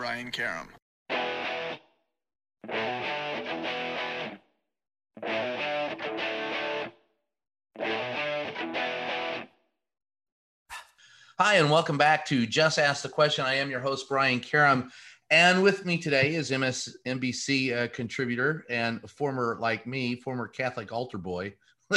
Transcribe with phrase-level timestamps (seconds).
[0.00, 0.66] Brian Karem.
[11.38, 13.44] Hi, and welcome back to Just Ask the Question.
[13.44, 14.88] I am your host, Brian Karem.
[15.28, 21.18] And with me today is MSNBC uh, contributor and former, like me, former Catholic altar
[21.18, 21.52] boy,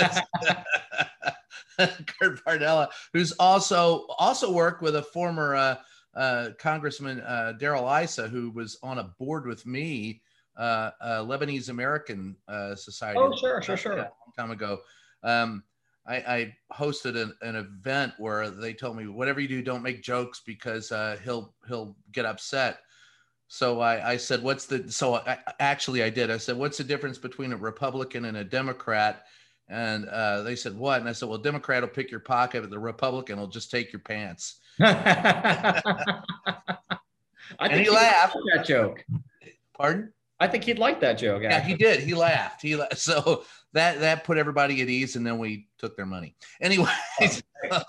[1.77, 5.75] Kurt Bardella, who's also also worked with a former uh,
[6.15, 10.21] uh, Congressman uh, Darrell Issa, who was on a board with me,
[10.57, 12.35] uh, uh, Lebanese American
[12.75, 13.19] Society.
[13.19, 13.93] Oh, sure, sure, sure.
[13.93, 14.79] A long time ago.
[15.23, 15.63] Um,
[16.05, 20.03] I, I, hosted an, an, event where they told me, whatever you do, don't make
[20.03, 20.91] jokes because
[21.23, 22.79] he'll he'll get upset.
[23.53, 26.83] So I, I said, what's the, so I, actually I did, I said, what's the
[26.83, 29.25] difference between a Republican and a Democrat?
[29.69, 30.99] And uh, they said, what?
[30.99, 33.93] And I said, well, Democrat will pick your pocket, but the Republican will just take
[33.93, 34.55] your pants.
[34.79, 36.21] I
[37.59, 38.37] and he laughed.
[38.55, 39.05] That joke.
[39.77, 40.11] Pardon?
[40.39, 41.43] I think he'd like that joke.
[41.43, 41.49] Actually.
[41.49, 41.99] Yeah, he did.
[42.01, 42.61] He laughed.
[42.61, 46.35] He la- so that that put everybody at ease, and then we took their money.
[46.61, 46.91] Anyway,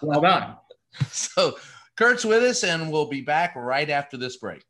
[0.02, 0.56] well done.
[1.10, 1.58] So
[1.96, 4.62] Kurt's with us, and we'll be back right after this break.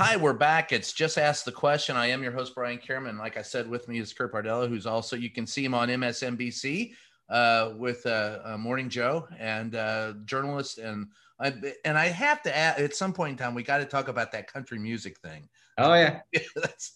[0.00, 0.70] Hi, we're back.
[0.70, 1.96] It's Just Ask the Question.
[1.96, 3.18] I am your host, Brian Karem.
[3.18, 5.88] Like I said, with me is Kurt Bardella, who's also, you can see him on
[5.88, 6.92] MSNBC
[7.28, 10.78] uh, with uh, uh, Morning Joe and uh, journalist.
[10.78, 11.08] And
[11.40, 11.52] I,
[11.84, 14.30] and I have to add, at some point in time, we got to talk about
[14.30, 15.48] that country music thing.
[15.78, 16.20] Oh, yeah.
[16.54, 16.92] That's,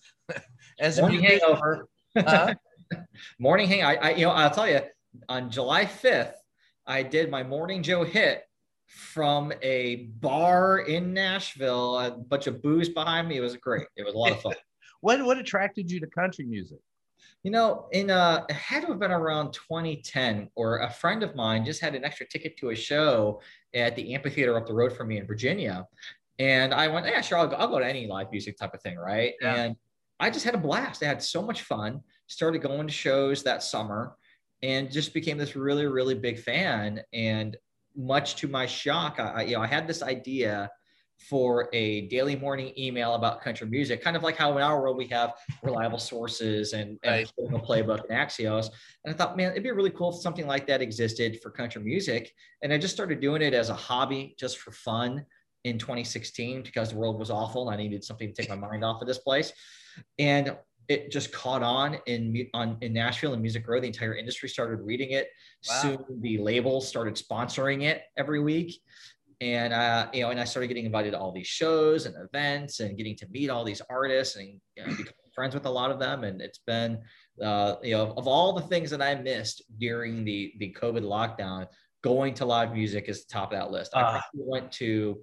[0.78, 1.88] as Morning a hangover.
[2.14, 2.54] Uh,
[3.40, 3.82] morning hang.
[3.82, 4.78] I, I, you know, I'll tell you,
[5.28, 6.34] on July 5th,
[6.86, 8.44] I did my Morning Joe hit
[8.92, 13.38] from a bar in Nashville, a bunch of booze behind me.
[13.38, 13.86] It was great.
[13.96, 14.54] It was a lot of fun.
[15.00, 16.78] what what attracted you to country music?
[17.42, 21.34] You know, in uh, it had to have been around 2010, or a friend of
[21.34, 23.40] mine just had an extra ticket to a show
[23.74, 25.86] at the amphitheater up the road from me in Virginia,
[26.38, 28.82] and I went, yeah, sure, I'll go, I'll go to any live music type of
[28.82, 29.34] thing, right?
[29.40, 29.54] Yeah.
[29.54, 29.76] And
[30.20, 31.02] I just had a blast.
[31.02, 32.00] I had so much fun.
[32.26, 34.16] Started going to shows that summer,
[34.62, 37.00] and just became this really, really big fan.
[37.12, 37.56] And
[37.96, 40.70] much to my shock, I, you know, I had this idea
[41.28, 44.96] for a daily morning email about country music, kind of like how in our world
[44.96, 47.62] we have reliable sources and, and right.
[47.62, 48.70] playbook and Axios.
[49.04, 51.82] And I thought, man, it'd be really cool if something like that existed for country
[51.82, 52.32] music.
[52.62, 55.24] And I just started doing it as a hobby, just for fun
[55.64, 58.84] in 2016 because the world was awful and I needed something to take my mind
[58.84, 59.52] off of this place.
[60.18, 60.56] And
[60.92, 63.80] it just caught on in on in Nashville and Music Row.
[63.80, 65.28] The entire industry started reading it.
[65.68, 65.80] Wow.
[65.82, 68.80] Soon the label started sponsoring it every week,
[69.40, 72.80] and uh, you know, and I started getting invited to all these shows and events,
[72.80, 75.90] and getting to meet all these artists and you know, become friends with a lot
[75.90, 76.24] of them.
[76.24, 76.98] And it's been,
[77.42, 81.66] uh, you know, of all the things that I missed during the the COVID lockdown,
[82.02, 83.92] going to live music is the top of that list.
[83.94, 83.98] Uh.
[83.98, 84.22] I ah.
[84.34, 85.18] went to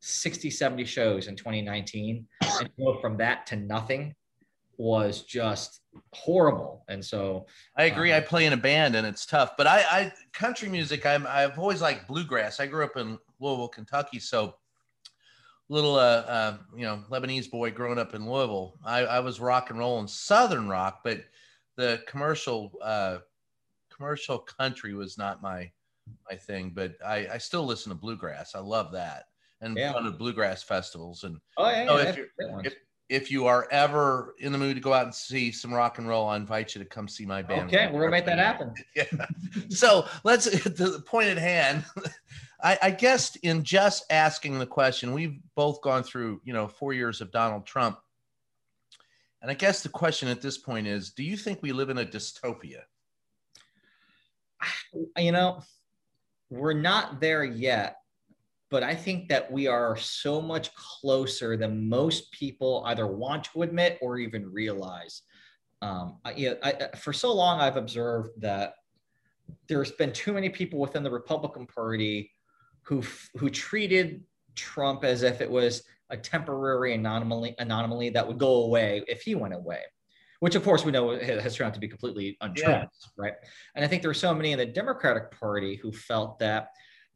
[0.00, 4.14] 60, 70 shows in 2019, and go from that to nothing
[4.76, 5.80] was just
[6.12, 6.84] horrible.
[6.88, 7.46] And so
[7.76, 8.12] I agree.
[8.12, 11.26] Um, I play in a band and it's tough, but I, I country music, I'm,
[11.28, 12.60] I've always liked bluegrass.
[12.60, 14.18] I grew up in Louisville, Kentucky.
[14.18, 14.56] So
[15.68, 19.70] little, uh, uh, you know, Lebanese boy growing up in Louisville, I, I was rock
[19.70, 21.20] and roll and Southern rock, but
[21.76, 23.18] the commercial, uh,
[23.94, 25.70] commercial country was not my,
[26.30, 28.54] my thing, but I, I still listen to bluegrass.
[28.54, 29.24] I love that.
[29.60, 29.92] And yeah.
[29.92, 31.24] fun of bluegrass festivals.
[31.24, 32.26] And oh, yeah, so yeah, if, you're,
[32.64, 32.74] if,
[33.08, 36.08] if you are ever in the mood to go out and see some rock and
[36.08, 37.68] roll, I invite you to come see my band.
[37.68, 38.72] Okay, we're gonna make that happen.
[38.96, 39.04] yeah.
[39.68, 41.84] So let's the point at hand.
[42.62, 46.94] I, I guess in just asking the question, we've both gone through, you know, four
[46.94, 47.98] years of Donald Trump.
[49.42, 51.98] And I guess the question at this point is, do you think we live in
[51.98, 52.82] a dystopia?
[55.18, 55.60] You know,
[56.50, 57.98] we're not there yet
[58.74, 63.62] but I think that we are so much closer than most people either want to
[63.62, 65.22] admit or even realize.
[65.80, 68.74] Um, I, you know, I, for so long, I've observed that
[69.68, 72.32] there's been too many people within the Republican Party
[72.82, 73.04] who
[73.36, 74.24] who treated
[74.56, 79.36] Trump as if it was a temporary anomaly, anomaly that would go away if he
[79.36, 79.82] went away,
[80.40, 82.88] which of course we know has turned out to be completely untrue, yes.
[83.16, 83.34] right?
[83.76, 86.70] And I think there were so many in the Democratic Party who felt that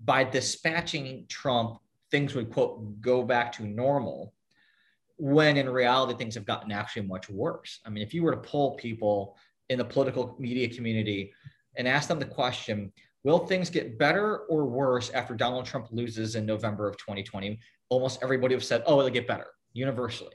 [0.05, 1.79] by dispatching Trump,
[2.11, 4.33] things would quote go back to normal
[5.19, 7.81] when in reality things have gotten actually much worse.
[7.85, 9.37] I mean, if you were to poll people
[9.69, 11.33] in the political media community
[11.77, 12.93] and ask them the question,
[13.25, 17.59] will things get better or worse after Donald Trump loses in November of 2020?
[17.89, 20.35] Almost everybody have said, oh, it'll get better universally.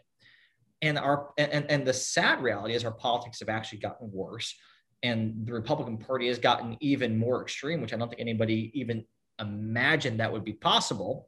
[0.82, 4.54] And our and, and the sad reality is our politics have actually gotten worse.
[5.02, 9.06] And the Republican Party has gotten even more extreme, which I don't think anybody even
[9.40, 11.28] imagined that would be possible.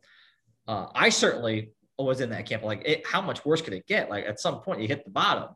[0.67, 2.63] Uh, I certainly was in that camp.
[2.63, 4.09] Like, it, how much worse could it get?
[4.09, 5.55] Like, at some point, you hit the bottom.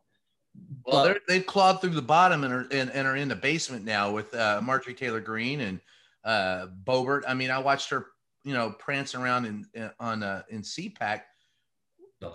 [0.85, 4.11] Well, they've clawed through the bottom and are, and, and are in the basement now
[4.11, 5.79] with uh, Marjorie Taylor Greene and
[6.23, 7.23] uh, Boebert.
[7.27, 8.07] I mean, I watched her,
[8.43, 11.21] you know, prancing around in, in on uh, in CPAC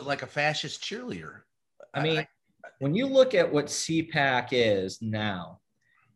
[0.03, 1.41] like a fascist cheerleader.
[1.93, 2.29] I mean, I,
[2.79, 5.61] when you look at what CPAC is now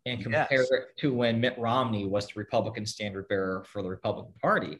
[0.08, 0.70] and compare yes.
[0.70, 4.78] it to when Mitt Romney was the Republican standard bearer for the Republican Party,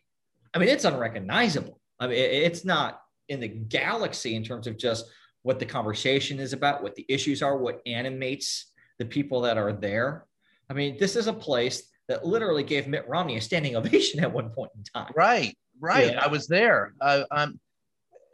[0.54, 1.80] I mean, it's unrecognizable.
[2.00, 5.06] I mean, it's not in the galaxy in terms of just
[5.42, 9.72] what the conversation is about, what the issues are, what animates the people that are
[9.72, 10.26] there.
[10.70, 14.32] I mean, this is a place that literally gave Mitt Romney a standing ovation at
[14.32, 15.12] one point in time.
[15.14, 16.12] Right, right.
[16.12, 16.25] Yeah.
[16.25, 16.94] I was there.
[17.00, 17.60] Uh, um,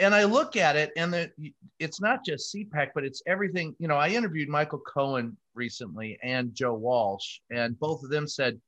[0.00, 1.30] and I look at it, and the,
[1.78, 3.76] it's not just CPAC, but it's everything.
[3.78, 8.60] You know, I interviewed Michael Cohen recently and Joe Walsh, and both of them said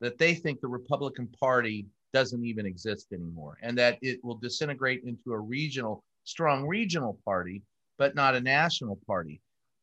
[0.00, 5.02] that they think the Republican Party doesn't even exist anymore and that it will disintegrate
[5.04, 7.62] into a regional, strong regional party,
[7.98, 9.40] but not a national party.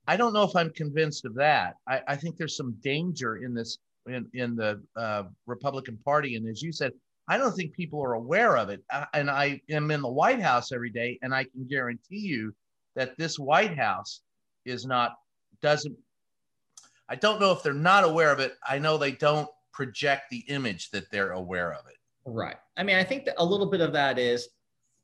[0.07, 1.75] I don't know if I'm convinced of that.
[1.87, 3.77] I, I think there's some danger in this
[4.07, 6.35] in, in the uh, Republican Party.
[6.35, 6.93] And as you said,
[7.27, 8.81] I don't think people are aware of it.
[8.91, 12.55] Uh, and I am in the White House every day, and I can guarantee you
[12.95, 14.21] that this White House
[14.65, 15.13] is not,
[15.61, 15.95] doesn't,
[17.09, 18.55] I don't know if they're not aware of it.
[18.67, 21.95] I know they don't project the image that they're aware of it.
[22.25, 22.57] Right.
[22.75, 24.49] I mean, I think that a little bit of that is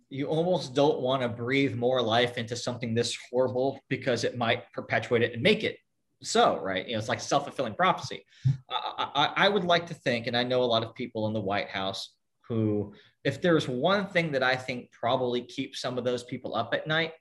[0.09, 4.71] you almost don't want to breathe more life into something this horrible because it might
[4.73, 5.77] perpetuate it and make it
[6.21, 6.85] so, right?
[6.87, 8.25] You know, it's like self fulfilling prophecy.
[8.69, 11.33] I, I, I, would like to think, and I know a lot of people in
[11.33, 12.15] the White House
[12.47, 16.73] who, if there's one thing that I think probably keeps some of those people up
[16.73, 17.13] at night,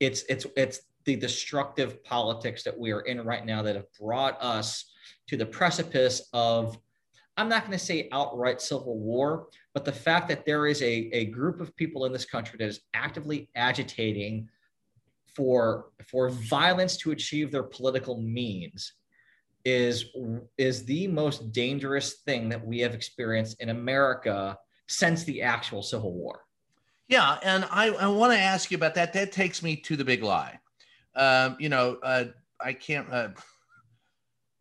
[0.00, 4.36] it's it's it's the destructive politics that we are in right now that have brought
[4.42, 4.92] us
[5.28, 6.78] to the precipice of
[7.38, 11.10] I'm not going to say outright civil war, but the fact that there is a,
[11.12, 14.48] a group of people in this country that is actively agitating
[15.34, 18.94] for, for violence to achieve their political means
[19.66, 20.06] is,
[20.56, 24.56] is the most dangerous thing that we have experienced in America
[24.86, 26.40] since the actual Civil War.
[27.08, 29.12] Yeah, and I, I want to ask you about that.
[29.12, 30.58] That takes me to the big lie.
[31.16, 32.24] Um, you know, uh,
[32.60, 33.10] I can't.
[33.10, 33.28] Uh,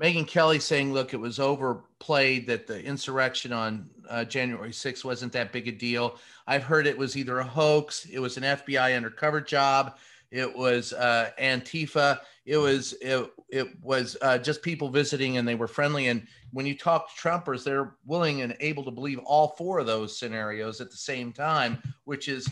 [0.01, 5.31] Megyn Kelly saying, look, it was overplayed that the insurrection on uh, January 6th wasn't
[5.33, 6.17] that big a deal.
[6.47, 9.97] I've heard it was either a hoax, it was an FBI undercover job,
[10.31, 15.55] it was uh, Antifa, it was it, it was uh, just people visiting and they
[15.55, 16.07] were friendly.
[16.07, 19.87] And when you talk to Trumpers, they're willing and able to believe all four of
[19.87, 22.49] those scenarios at the same time, which is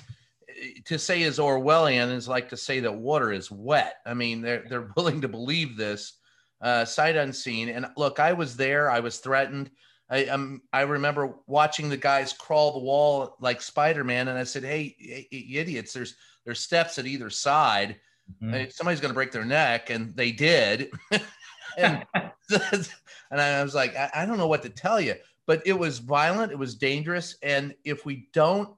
[0.86, 3.96] to say is Orwellian is like to say that water is wet.
[4.06, 6.14] I mean, they're they're willing to believe this
[6.62, 7.70] uh, sight unseen.
[7.70, 8.90] And look, I was there.
[8.90, 9.70] I was threatened.
[10.10, 14.44] I um, I remember watching the guys crawl the wall like Spider Man, and I
[14.44, 15.94] said, "Hey, hey, idiots!
[15.94, 17.98] There's there's steps at either side.
[18.42, 18.70] Mm-hmm.
[18.70, 20.92] Somebody's going to break their neck," and they did.
[21.78, 22.06] and,
[22.50, 25.16] and I was like, I, I don't know what to tell you,
[25.48, 26.52] but it was violent.
[26.52, 28.70] It was dangerous, and if we don't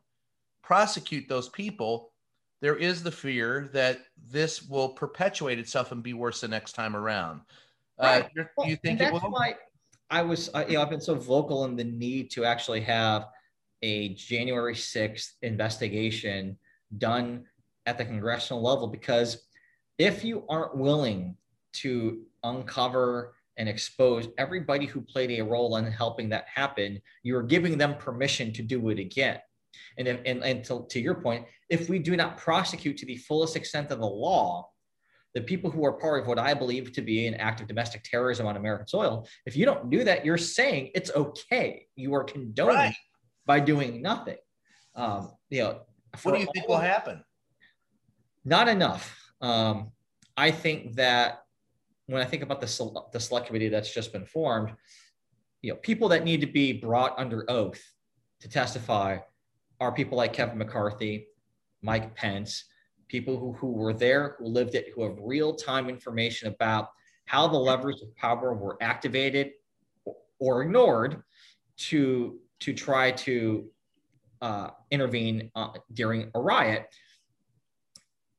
[0.65, 2.11] prosecute those people,
[2.61, 3.99] there is the fear that
[4.31, 7.41] this will perpetuate itself and be worse the next time around.
[7.99, 8.47] Uh, right.
[8.57, 9.19] Uh, you think it will?
[9.19, 9.55] Why
[10.09, 13.27] I was, uh, you know, I've been so vocal in the need to actually have
[13.83, 16.57] a January 6th investigation
[16.97, 17.45] done
[17.85, 19.45] at the congressional level because
[19.99, 21.37] if you aren't willing
[21.73, 27.43] to uncover and expose everybody who played a role in helping that happen, you are
[27.43, 29.39] giving them permission to do it again.
[29.97, 33.17] And, if, and, and to, to your point, if we do not prosecute to the
[33.17, 34.69] fullest extent of the law,
[35.33, 38.03] the people who are part of what I believe to be an act of domestic
[38.03, 41.85] terrorism on American soil, if you don't do that, you're saying it's okay.
[41.95, 42.95] You are condoning right.
[43.45, 44.37] by doing nothing.
[44.95, 45.81] Um, you know,
[46.23, 47.23] what do you think will happen?
[48.45, 49.13] Not enough.
[49.41, 49.91] Um,
[50.37, 51.41] I think that
[52.07, 54.71] when I think about the, the select committee that's just been formed,
[55.61, 57.81] you know, people that need to be brought under oath
[58.41, 59.17] to testify
[59.79, 61.27] are people like Kevin McCarthy,
[61.81, 62.65] Mike Pence,
[63.07, 66.89] people who, who were there, who lived it, who have real time information about
[67.25, 69.51] how the levers of power were activated
[70.39, 71.23] or ignored
[71.77, 73.69] to, to try to
[74.41, 76.87] uh, intervene uh, during a riot.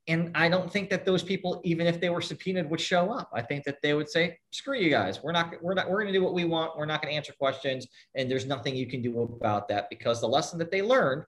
[0.09, 3.29] And I don't think that those people, even if they were subpoenaed, would show up.
[3.35, 5.23] I think that they would say, "Screw you guys.
[5.23, 5.55] We're not.
[5.61, 5.91] We're not.
[5.91, 6.77] We're going to do what we want.
[6.77, 10.21] We're not going to answer questions, and there's nothing you can do about that." Because
[10.21, 11.25] the lesson that they learned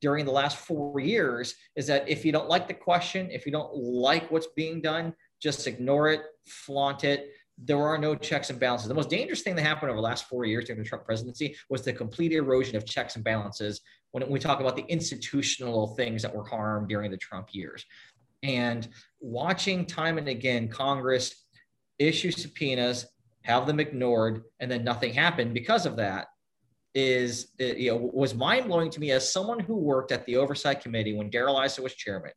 [0.00, 3.52] during the last four years is that if you don't like the question, if you
[3.52, 7.30] don't like what's being done, just ignore it, flaunt it.
[7.60, 8.86] There are no checks and balances.
[8.86, 11.56] The most dangerous thing that happened over the last four years during the Trump presidency
[11.68, 13.80] was the complete erosion of checks and balances
[14.12, 17.84] when we talk about the institutional things that were harmed during the Trump years.
[18.42, 18.88] And
[19.20, 21.46] watching time and again Congress
[21.98, 23.06] issue subpoenas,
[23.42, 26.26] have them ignored, and then nothing happened because of that
[26.94, 30.80] is you know was mind blowing to me as someone who worked at the oversight
[30.80, 32.32] committee when Darrell Issa was chairman,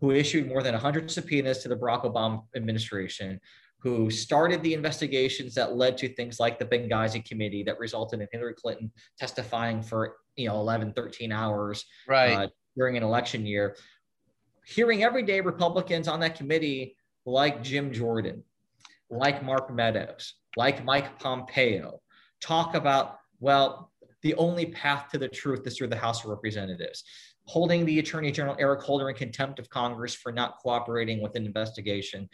[0.00, 3.40] who issued more than 100 subpoenas to the Barack Obama administration,
[3.78, 8.28] who started the investigations that led to things like the Benghazi committee that resulted in
[8.32, 12.32] Hillary Clinton testifying for you know 11, 13 hours right.
[12.32, 13.76] uh, during an election year.
[14.68, 18.42] Hearing everyday Republicans on that committee like Jim Jordan,
[19.10, 22.00] like Mark Meadows, like Mike Pompeo,
[22.40, 23.92] talk about, well,
[24.22, 27.04] the only path to the truth is through the House of Representatives,
[27.44, 31.46] holding the Attorney General Eric Holder in contempt of Congress for not cooperating with an
[31.46, 32.28] investigation.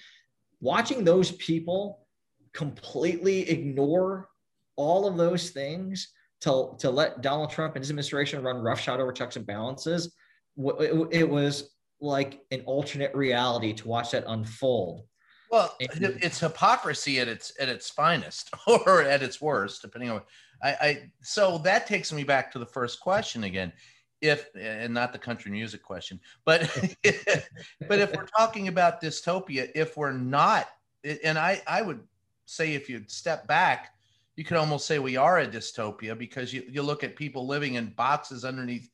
[0.62, 2.07] Watching those people
[2.55, 4.31] completely ignore
[4.77, 6.09] all of those things
[6.41, 10.15] to, to let Donald Trump and his administration run roughshod over checks and balances,
[10.57, 11.72] it, it was
[12.03, 15.05] like an alternate reality to watch that unfold.
[15.51, 20.23] Well, it's hypocrisy at its at its finest, or at its worst, depending on.
[20.63, 23.73] I, I so that takes me back to the first question again.
[24.21, 26.63] If and not the country music question, but
[27.03, 30.69] but if we're talking about dystopia, if we're not,
[31.05, 32.01] and I I would
[32.47, 33.95] say if you step back,
[34.37, 37.75] you could almost say we are a dystopia because you, you look at people living
[37.75, 38.89] in boxes underneath,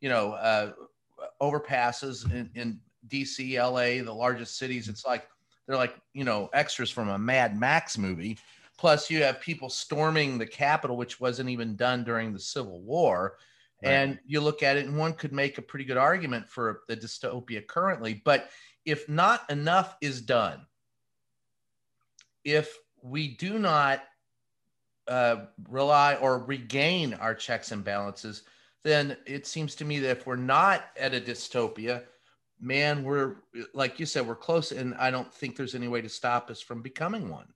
[0.00, 0.72] you know, uh,
[1.40, 4.88] overpasses in, in DC, LA, the largest cities.
[4.88, 5.26] It's like
[5.66, 8.38] they're like you know extras from a Mad Max movie.
[8.76, 13.36] Plus, you have people storming the Capitol, which wasn't even done during the Civil War.
[13.82, 13.92] Right.
[13.92, 16.96] And you look at it, and one could make a pretty good argument for the
[16.96, 18.20] dystopia currently.
[18.24, 18.50] But
[18.84, 20.66] if not enough is done,
[22.44, 24.02] if we do not
[25.06, 28.42] uh, rely or regain our checks and balances,
[28.84, 32.02] then it seems to me that if we're not at a dystopia,
[32.60, 33.36] man, we're
[33.72, 36.60] like you said, we're close, and I don't think there's any way to stop us
[36.60, 37.46] from becoming one.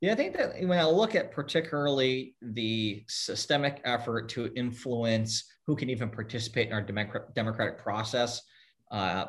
[0.00, 5.74] Yeah, I think that when I look at particularly the systemic effort to influence who
[5.74, 6.82] can even participate in our
[7.34, 8.42] democratic process,
[8.92, 9.26] uh,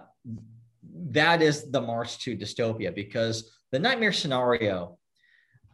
[1.09, 4.97] that is the march to dystopia because the nightmare scenario,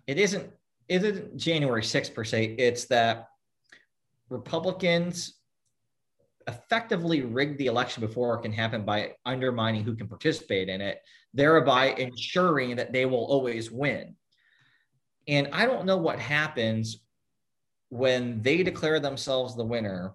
[0.08, 0.50] it isn't
[0.88, 2.56] it isn't January 6th per se.
[2.60, 3.28] It's that
[4.30, 5.35] Republicans
[6.48, 11.02] effectively rig the election before it can happen by undermining who can participate in it,
[11.34, 14.16] thereby ensuring that they will always win.
[15.28, 17.00] And I don't know what happens
[17.90, 20.14] when they declare themselves the winner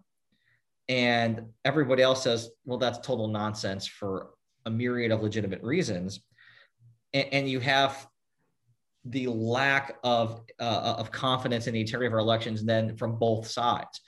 [0.89, 4.31] and everybody else says, well, that's total nonsense for
[4.67, 6.21] a myriad of legitimate reasons.
[7.13, 8.09] And, and you have
[9.05, 13.47] the lack of, uh, of confidence in the integrity of our elections then from both
[13.47, 14.01] sides.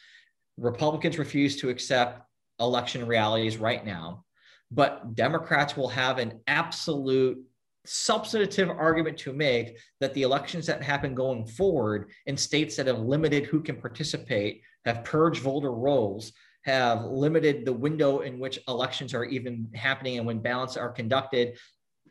[0.56, 2.22] Republicans refuse to accept
[2.60, 4.24] election realities right now,
[4.70, 7.38] but Democrats will have an absolute
[7.84, 13.00] substantive argument to make that the elections that happen going forward in states that have
[13.00, 16.32] limited who can participate, have purged voter rolls,
[16.64, 21.58] have limited the window in which elections are even happening and when ballots are conducted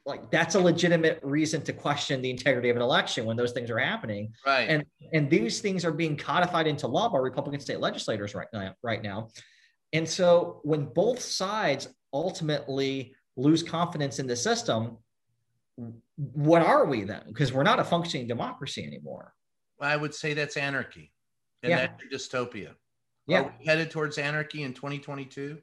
[0.05, 3.70] like that's a legitimate reason to question the integrity of an election when those things
[3.70, 4.34] are happening.
[4.46, 4.67] Right.
[4.70, 8.74] And and these things are being codified into law by Republican state legislators right now.
[8.81, 9.29] Right now.
[9.93, 14.98] And so when both sides ultimately lose confidence in the system,
[16.15, 17.24] what are we then?
[17.27, 19.34] Because we're not a functioning democracy anymore.
[19.79, 21.12] I would say that's anarchy.
[21.63, 21.88] And yeah.
[21.88, 22.72] that's dystopia.
[23.27, 23.41] Yeah.
[23.41, 25.60] Are we headed towards anarchy in 2022?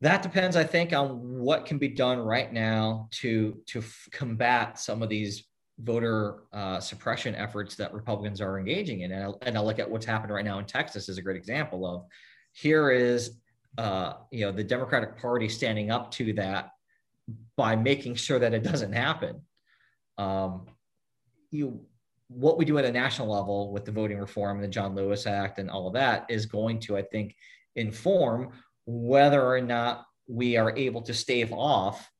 [0.00, 4.78] That depends i think on what can be done right now to to f- combat
[4.78, 5.44] some of these
[5.80, 9.12] voter uh, suppression efforts that republicans are engaging in.
[9.12, 11.36] And I, and I look at what's happened right now in texas is a great
[11.36, 12.04] example of
[12.52, 13.38] here is
[13.76, 16.70] uh, you know the democratic party standing up to that
[17.56, 19.40] by making sure that it doesn't happen.
[20.16, 20.66] Um,
[21.50, 21.80] you
[22.28, 25.26] what we do at a national level with the voting reform and the john lewis
[25.26, 27.34] act and all of that is going to i think
[27.76, 28.50] inform
[28.90, 32.10] whether or not we are able to stave off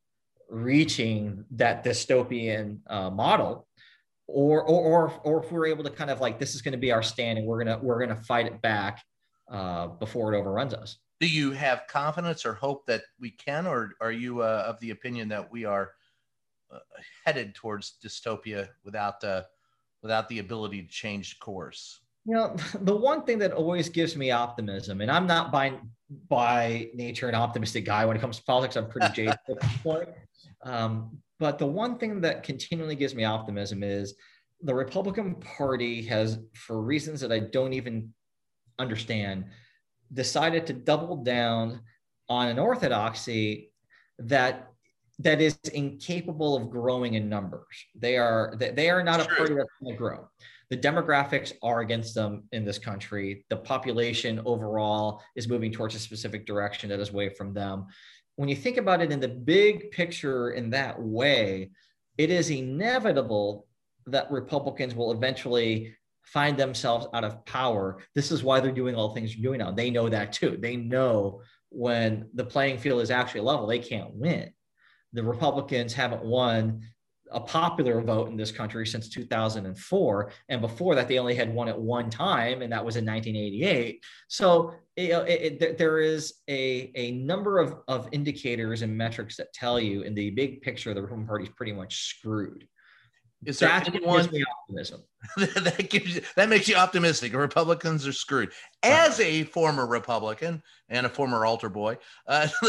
[0.51, 3.67] reaching that dystopian uh, model
[4.27, 6.79] or, or or or if we're able to kind of like this is going to
[6.79, 9.03] be our standing we're gonna we're gonna fight it back
[9.51, 10.99] uh, before it overruns us.
[11.21, 14.91] Do you have confidence or hope that we can or are you uh, of the
[14.91, 15.93] opinion that we are
[16.71, 16.81] uh,
[17.25, 19.45] headed towards dystopia without uh,
[20.03, 22.01] without the ability to change course?
[22.27, 25.79] You know the one thing that always gives me optimism and i'm not by
[26.29, 29.77] by nature an optimistic guy when it comes to politics i'm pretty jaded at this
[29.83, 30.09] point
[30.65, 34.15] um, but the one thing that continually gives me optimism is
[34.63, 38.13] the Republican Party has, for reasons that I don't even
[38.79, 39.45] understand,
[40.13, 41.81] decided to double down
[42.29, 43.73] on an orthodoxy
[44.19, 44.71] that
[45.21, 47.67] that is incapable of growing in numbers.
[47.95, 50.29] They are they are not a party that's going to grow.
[50.71, 53.45] The demographics are against them in this country.
[53.49, 57.87] The population overall is moving towards a specific direction that is away from them
[58.39, 61.71] when you think about it in the big picture in that way,
[62.19, 63.67] it is inevitable
[64.07, 67.99] that Republicans will eventually find themselves out of power.
[68.15, 69.73] This is why they're doing all the things they're doing now.
[69.73, 70.57] They know that too.
[70.57, 74.53] They know when the playing field is actually level, they can't win.
[75.15, 76.83] The Republicans haven't won
[77.33, 81.69] a popular vote in this country since 2004 and before that they only had won
[81.69, 86.91] at one time and that was in 1988 so it, it, it, there is a,
[86.95, 91.03] a number of, of indicators and metrics that tell you in the big picture the
[91.03, 92.67] republican party is pretty much screwed.
[93.45, 95.03] Is there That's anyone gives me optimism.
[95.37, 97.35] That gives you, that makes you optimistic.
[97.35, 98.51] Republicans are screwed.
[98.83, 102.49] As a former republican and a former altar boy uh,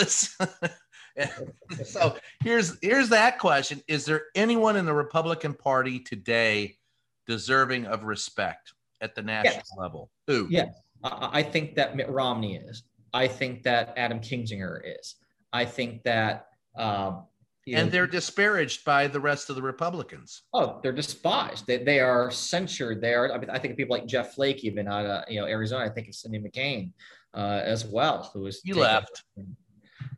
[1.86, 6.78] so here's here's that question: Is there anyone in the Republican Party today
[7.28, 9.72] deserving of respect at the national yes.
[9.78, 10.10] level?
[10.28, 10.48] Who?
[10.50, 10.74] Yes,
[11.04, 12.84] I think that Mitt Romney is.
[13.14, 15.16] I think that Adam Kinzinger is.
[15.54, 16.48] I think that.
[16.78, 17.26] Um,
[17.68, 20.44] and know, they're disparaged by the rest of the Republicans.
[20.54, 21.68] Oh, they're despised.
[21.68, 23.00] They, they are censured.
[23.00, 23.32] They are.
[23.32, 25.86] I, mean, I think people like Jeff Flake, even out of you know Arizona.
[25.86, 26.94] I think of Cindy McCain
[27.34, 28.62] uh, as well, who was.
[28.64, 29.24] He left.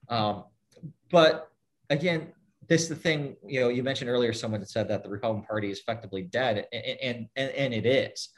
[0.08, 0.46] Um,
[1.12, 1.52] but
[1.90, 2.34] again,
[2.68, 5.70] this is the thing, you know, you mentioned earlier someone said that the Republican Party
[5.70, 8.30] is effectively dead, and and and, it is.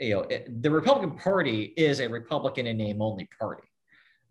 [0.00, 3.62] You know, it, the Republican Party is a Republican in name only party.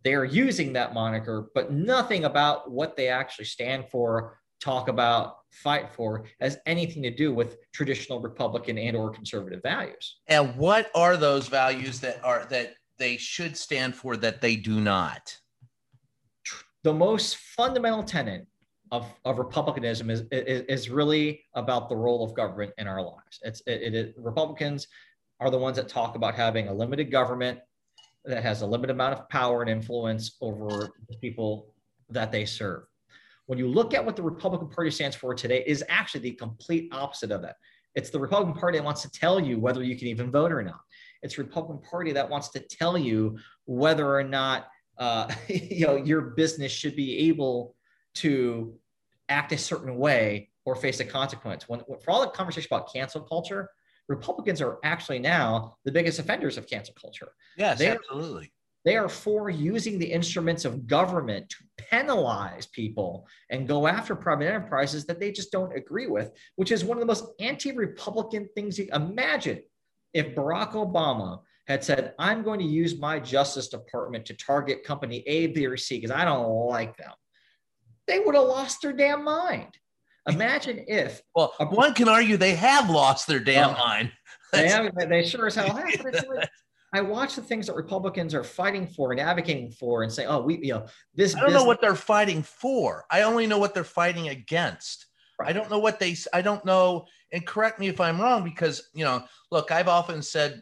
[0.04, 5.38] They are using that moniker, but nothing about what they actually stand for, talk about,
[5.52, 10.18] fight for has anything to do with traditional Republican and or conservative values.
[10.28, 14.80] And what are those values that are that they should stand for that they do
[14.80, 15.36] not?
[16.84, 18.46] The most fundamental tenet
[18.92, 23.40] of, of republicanism is, is, is really about the role of government in our lives.
[23.44, 24.88] It's it, it, Republicans
[25.40, 27.60] are the ones that talk about having a limited government
[28.26, 31.74] that has a limited amount of power and influence over the people
[32.10, 32.84] that they serve.
[33.48, 36.90] When you look at what the Republican Party stands for today, is actually the complete
[36.92, 37.56] opposite of that.
[37.96, 40.62] It's the Republican Party that wants to tell you whether you can even vote or
[40.62, 40.82] not.
[41.24, 44.68] It's Republican Party that wants to tell you whether or not
[45.02, 47.76] uh, you know your business should be able
[48.14, 48.74] to
[49.28, 51.68] act a certain way or face a consequence.
[51.68, 53.70] When, for all the conversation about cancel culture,
[54.08, 57.30] Republicans are actually now the biggest offenders of cancel culture.
[57.58, 58.46] Yes, they absolutely.
[58.46, 58.50] Are,
[58.84, 64.48] they are for using the instruments of government to penalize people and go after private
[64.48, 68.78] enterprises that they just don't agree with, which is one of the most anti-Republican things
[68.78, 69.62] you imagine.
[70.14, 75.24] If Barack Obama had said, I'm going to use my Justice Department to target company
[75.28, 77.12] A, B, or C because I don't like them,
[78.08, 79.78] they would have lost their damn mind.
[80.28, 81.22] Imagine if.
[81.36, 83.78] Well, a, one can argue they have lost their damn oh.
[83.78, 84.12] mind.
[84.54, 86.04] they, have, they sure as hell have.
[86.04, 86.50] Like,
[86.94, 90.42] I watch the things that Republicans are fighting for and advocating for and say, oh,
[90.42, 91.36] we, you know, this.
[91.36, 93.06] I don't business- know what they're fighting for.
[93.10, 95.08] I only know what they're fighting against.
[95.44, 97.08] I don't know what they, I don't know.
[97.32, 100.62] And correct me if I'm wrong, because, you know, look, I've often said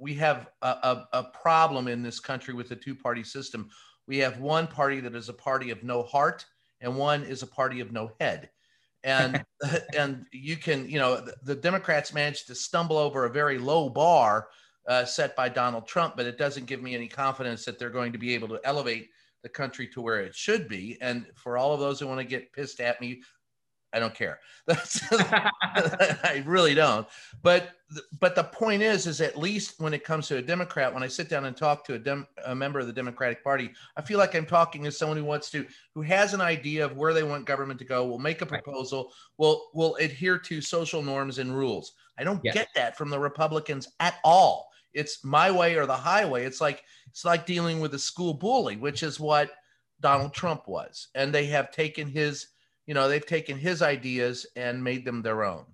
[0.00, 3.68] we have a, a, a problem in this country with the two party system.
[4.08, 6.44] We have one party that is a party of no heart,
[6.80, 8.50] and one is a party of no head.
[9.04, 9.44] And
[9.96, 13.90] and you can, you know, the, the, Democrats managed to stumble over a very low
[13.90, 14.48] bar
[14.88, 18.12] uh, set by Donald Trump, but it doesn't give me any confidence that they're going
[18.12, 19.10] to be able to elevate
[19.42, 20.96] the country to where it should be.
[21.00, 23.22] And for all of those who want to get pissed at me
[23.92, 24.38] I don't care.
[24.68, 27.06] I really don't.
[27.42, 27.70] But
[28.20, 31.08] but the point is, is at least when it comes to a Democrat, when I
[31.08, 34.18] sit down and talk to a, Dem, a member of the Democratic Party, I feel
[34.18, 37.24] like I'm talking to someone who wants to, who has an idea of where they
[37.24, 38.06] want government to go.
[38.06, 39.12] Will make a proposal.
[39.38, 41.92] Will will adhere to social norms and rules.
[42.18, 44.70] I don't get that from the Republicans at all.
[44.92, 46.44] It's my way or the highway.
[46.44, 49.50] It's like it's like dealing with a school bully, which is what
[50.00, 52.48] Donald Trump was, and they have taken his,
[52.86, 55.64] you know, they've taken his ideas and made them their own.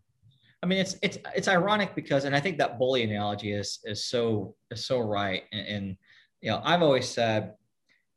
[0.63, 4.05] I mean, it's it's it's ironic because, and I think that bully analogy is is
[4.05, 5.45] so is so right.
[5.53, 5.97] And, and
[6.41, 7.55] you know, I've always said,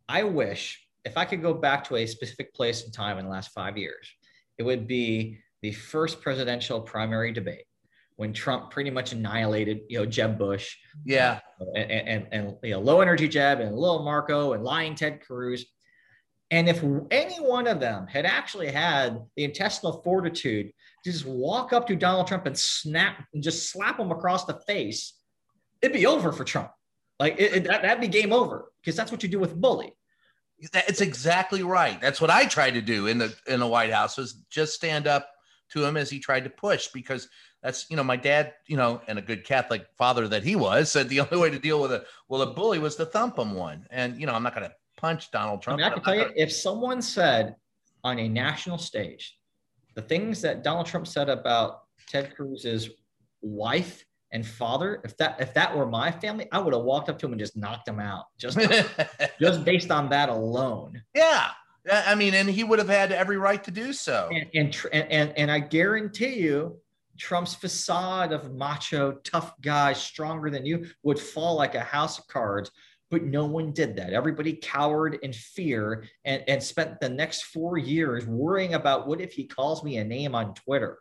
[0.07, 3.31] I wish if I could go back to a specific place and time in the
[3.31, 4.09] last five years,
[4.57, 7.65] it would be the first presidential primary debate
[8.15, 10.75] when Trump pretty much annihilated, you know, Jeb Bush.
[11.05, 11.39] Yeah.
[11.75, 15.65] And, and, and you know, low energy Jeb and little Marco and lying Ted Cruz.
[16.51, 20.71] And if any one of them had actually had the intestinal fortitude
[21.03, 24.59] to just walk up to Donald Trump and snap and just slap him across the
[24.65, 25.13] face,
[25.81, 26.71] it'd be over for Trump.
[27.19, 29.93] Like it, it, that, that'd be game over because that's what you do with bully.
[30.59, 32.01] It's exactly right.
[32.01, 35.07] That's what I tried to do in the in the White House was just stand
[35.07, 35.29] up
[35.71, 37.29] to him as he tried to push because
[37.61, 40.91] that's you know my dad you know and a good Catholic father that he was
[40.91, 43.53] said the only way to deal with a well a bully was to thump him
[43.53, 45.79] one and you know I'm not going to punch Donald Trump.
[45.79, 47.55] I, mean, I can tell you if someone said
[48.03, 49.37] on a national stage
[49.95, 52.89] the things that Donald Trump said about Ted Cruz's
[53.41, 57.17] wife and father, if that if that were my family, I would have walked up
[57.19, 58.59] to him and just knocked him out, just
[59.41, 61.01] just based on that alone.
[61.15, 61.49] Yeah,
[61.91, 64.29] I mean, and he would have had every right to do so.
[64.31, 66.77] And and and, and I guarantee you,
[67.17, 72.27] Trump's facade of macho, tough guy, stronger than you, would fall like a house of
[72.27, 72.71] cards.
[73.11, 74.13] But no one did that.
[74.13, 79.33] Everybody cowered in fear and, and spent the next four years worrying about what if
[79.33, 80.99] he calls me a name on Twitter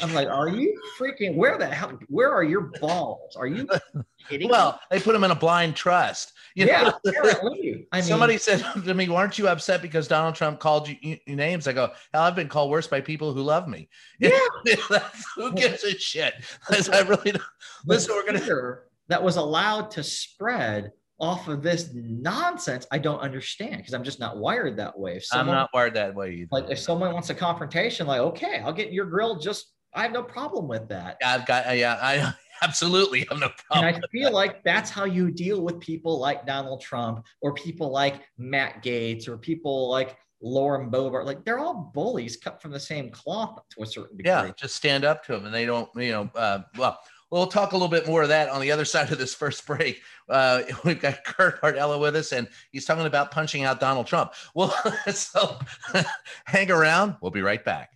[0.00, 1.34] I'm like, are you freaking?
[1.34, 1.98] Where the hell?
[2.08, 3.36] Where are your balls?
[3.36, 3.66] Are you
[4.28, 4.48] kidding?
[4.48, 4.78] Well, me?
[4.90, 6.32] they put him in a blind trust.
[6.54, 7.86] You yeah, apparently.
[7.92, 11.36] I mean, somebody said to me, "Aren't you upset because Donald Trump called you, you
[11.36, 13.88] names?" I go, "Hell, I've been called worse by people who love me."
[14.20, 14.38] Yeah,
[15.36, 16.34] who gives a shit?
[16.92, 17.42] I really don't.
[17.86, 18.78] Listen, we're gonna.
[19.08, 24.20] That was allowed to spread off of this nonsense I don't understand because I'm just
[24.20, 25.18] not wired that way.
[25.18, 26.48] Someone, I'm not wired that way either.
[26.52, 30.12] Like if someone wants a confrontation, like okay, I'll get your grill just I have
[30.12, 31.16] no problem with that.
[31.24, 33.94] I've got, yeah, I absolutely have no problem.
[33.94, 37.90] And I feel like that's how you deal with people like Donald Trump or people
[37.90, 41.24] like Matt Gaetz or people like Lauren Boebert.
[41.24, 44.30] Like they're all bullies cut from the same cloth to a certain degree.
[44.30, 46.98] Yeah, just stand up to them and they don't, you know, uh, well,
[47.30, 49.66] we'll talk a little bit more of that on the other side of this first
[49.66, 50.02] break.
[50.28, 54.32] Uh, we've got Kurt Bardella with us, and he's talking about punching out Donald Trump.
[54.54, 54.74] Well,
[55.12, 55.58] so
[56.44, 57.16] hang around.
[57.20, 57.90] We'll be right back.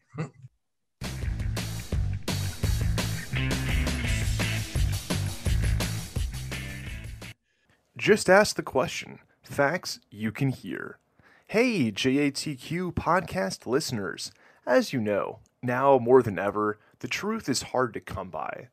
[7.97, 9.21] Just ask the question.
[9.45, 10.99] Facts you can hear.
[11.47, 14.33] Hey, JATQ podcast listeners.
[14.67, 18.69] As you know, now more than ever, the truth is hard to come by.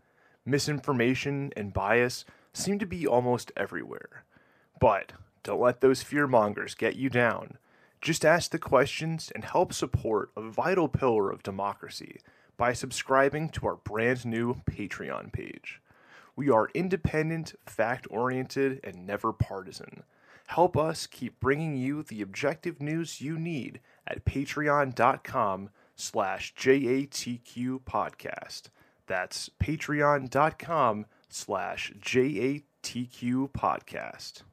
[0.45, 4.23] Misinformation and bias seem to be almost everywhere.
[4.79, 7.57] But don't let those fear mongers get you down.
[8.01, 12.21] Just ask the questions and help support a vital pillar of democracy
[12.55, 15.81] by subscribing to our brand new Patreon page.
[16.35, 20.03] We are independent, fact oriented, and never partisan.
[20.47, 28.69] Help us keep bringing you the objective news you need at patreon.com slash JATQ podcast.
[29.09, 34.43] That's patreon.com slash JATQ podcast.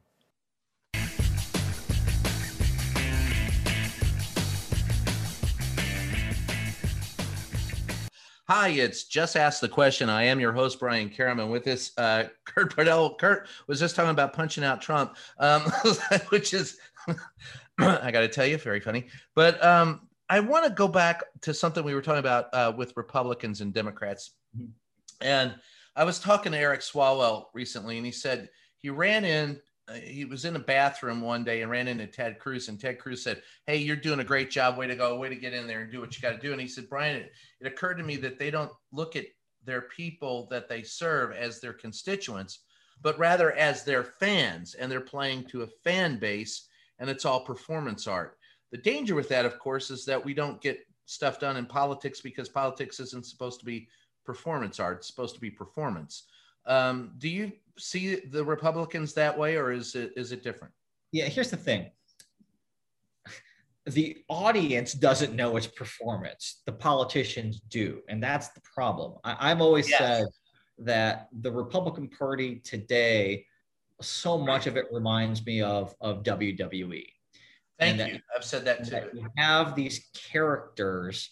[8.49, 10.09] Hi, it's Just Ask the Question.
[10.09, 11.51] I am your host, Brian Karem.
[11.51, 13.19] With this, uh, Kurt Bardella.
[13.19, 15.71] Kurt was just talking about punching out Trump, um,
[16.31, 16.79] which is,
[17.79, 19.09] I got to tell you, very funny.
[19.35, 22.97] But um, I want to go back to something we were talking about uh, with
[22.97, 24.31] Republicans and Democrats.
[25.21, 25.55] And
[25.95, 30.25] I was talking to Eric Swalwell recently, and he said he ran in uh, he
[30.25, 33.43] was in a bathroom one day and ran into Ted Cruz, and Ted Cruz said,
[33.67, 34.77] "Hey, you're doing a great job.
[34.77, 35.17] Way to go.
[35.17, 36.89] Way to get in there and do what you got to do." And he said,
[36.89, 39.27] "Brian, it, it occurred to me that they don't look at
[39.65, 42.61] their people that they serve as their constituents,
[43.01, 47.41] but rather as their fans, and they're playing to a fan base, and it's all
[47.41, 48.39] performance art.
[48.73, 52.21] The danger with that, of course, is that we don't get stuff done in politics
[52.21, 53.89] because politics isn't supposed to be
[54.27, 56.27] performance art; it's supposed to be performance."
[56.67, 60.75] Um, do you see the Republicans that way, or is it is it different?
[61.13, 61.91] Yeah, here's the thing.
[63.87, 66.63] The audience doesn't know it's performance.
[66.67, 69.19] The politicians do, and that's the problem.
[69.23, 69.99] I, have always yes.
[70.01, 70.27] said
[70.79, 73.47] that the Republican Party today,
[74.01, 77.07] so much of it reminds me of of WWE.
[77.79, 78.15] Thank and you.
[78.15, 78.91] That, I've said that too.
[78.91, 81.31] That you have these characters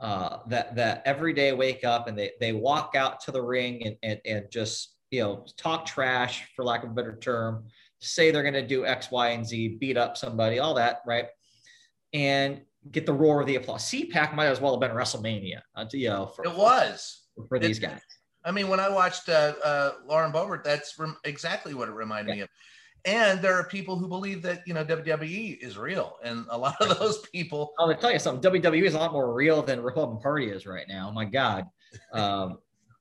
[0.00, 3.84] uh, that that every day wake up and they they walk out to the ring
[3.86, 7.64] and and, and just you know talk trash for lack of a better term,
[8.00, 11.26] say they're going to do X, Y, and Z, beat up somebody, all that, right?
[12.12, 13.84] and get the roar of the applause.
[13.90, 17.24] CPAC might as well have been WrestleMania, uh, you know, for, It was.
[17.48, 18.00] for these It- guys.
[18.44, 22.36] I mean, when I watched uh, uh, Lauren Boebert, that's rem- exactly what it reminded
[22.36, 22.48] me of.
[23.06, 26.76] And there are people who believe that you know WWE is real, and a lot
[26.80, 27.72] of those people.
[27.78, 28.50] I'll tell you something.
[28.50, 31.10] WWE is a lot more real than Republican Party is right now.
[31.12, 31.66] My God,
[32.12, 32.58] um,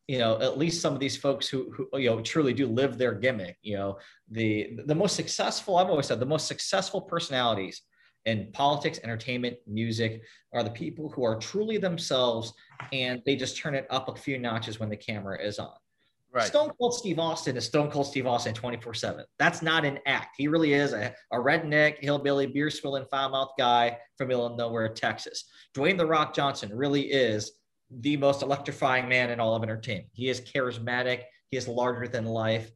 [0.07, 2.99] you know, at least some of these folks who, who you know truly do live
[2.99, 3.57] their gimmick.
[3.63, 3.97] You know,
[4.29, 5.77] the the most successful.
[5.77, 7.81] I've always said the most successful personalities
[8.25, 10.21] in politics, entertainment, music
[10.53, 12.53] are the people who are truly themselves,
[12.91, 15.73] and they just turn it up a few notches when the camera is on.
[16.35, 16.47] Right.
[16.47, 19.23] Stone Cold Steve Austin is Stone Cold Steve Austin 24 7.
[19.39, 20.35] That's not an act.
[20.37, 24.89] He really is a, a redneck, hillbilly, beer swilling, foul mouth guy from Illinois, nowhere,
[24.89, 25.45] Texas.
[25.73, 27.53] Dwayne The Rock Johnson really is
[27.89, 30.09] the most electrifying man in all of entertainment.
[30.11, 31.21] He is charismatic,
[31.51, 32.69] he is larger than life.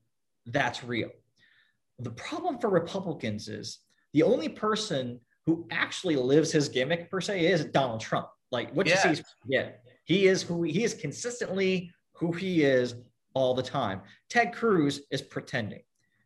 [0.45, 1.09] That's real.
[1.99, 3.79] The problem for Republicans is
[4.13, 8.29] the only person who actually lives his gimmick per se is Donald Trump.
[8.53, 9.03] Like what Yes.
[9.03, 9.71] you see, yeah,
[10.05, 12.95] he is who he is consistently who he is
[13.39, 14.01] all the time.
[14.29, 15.81] Ted Cruz is pretending.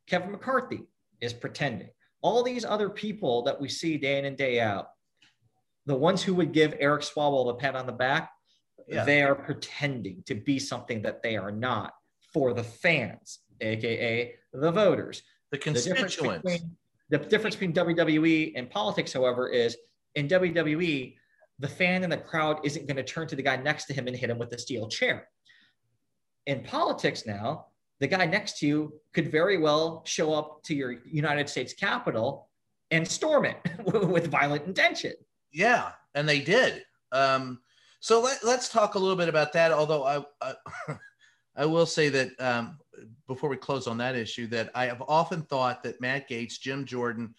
[0.07, 0.81] Kevin McCarthy
[1.21, 1.89] is pretending.
[2.21, 4.87] All these other people that we see day in and day out,
[5.85, 8.31] the ones who would give Eric Swalwell a pat on the back,
[8.87, 9.05] Yeah.
[9.05, 11.93] they are pretending to be something that they are not
[12.33, 15.21] for the fans, aka the voters.
[15.51, 16.43] The The difference, constituents.
[16.51, 16.77] between,
[17.09, 19.77] the difference between WWE and politics, however, is
[20.15, 21.15] in WWE,
[21.59, 24.07] the fan in the crowd isn't going to turn to the guy next to him
[24.07, 25.29] and hit him with a steel chair.
[26.45, 27.67] In politics now,
[27.99, 32.49] the guy next to you could very well show up to your United States Capitol
[32.91, 35.13] and storm it with violent intention.
[35.51, 36.83] Yeah, and they did.
[37.11, 37.59] Um,
[37.99, 39.71] so let, let's talk a little bit about that.
[39.71, 40.53] Although I, I,
[41.55, 42.77] I will say that um,
[43.27, 46.85] before we close on that issue, that I have often thought that Matt Gaetz, Jim
[46.85, 47.33] Jordan,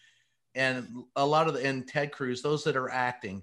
[0.55, 3.43] and a lot of the and Ted Cruz, those that are acting,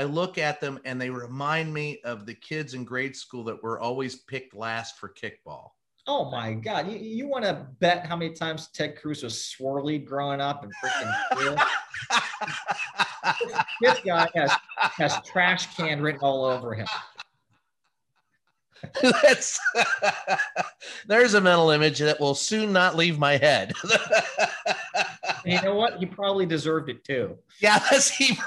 [0.00, 3.62] I look at them and they remind me of the kids in grade school that
[3.62, 5.72] were always picked last for kickball.
[6.06, 6.90] Oh my God.
[6.90, 10.72] You, you want to bet how many times Ted Cruz was swirly growing up and
[10.82, 11.62] freaking
[13.82, 16.86] this guy has, has trash can written all over him.
[19.02, 19.60] That's
[21.06, 23.74] there's a mental image that will soon not leave my head.
[25.44, 25.98] You know what?
[25.98, 27.36] He probably deserved it too.
[27.60, 28.38] yeah, that's he.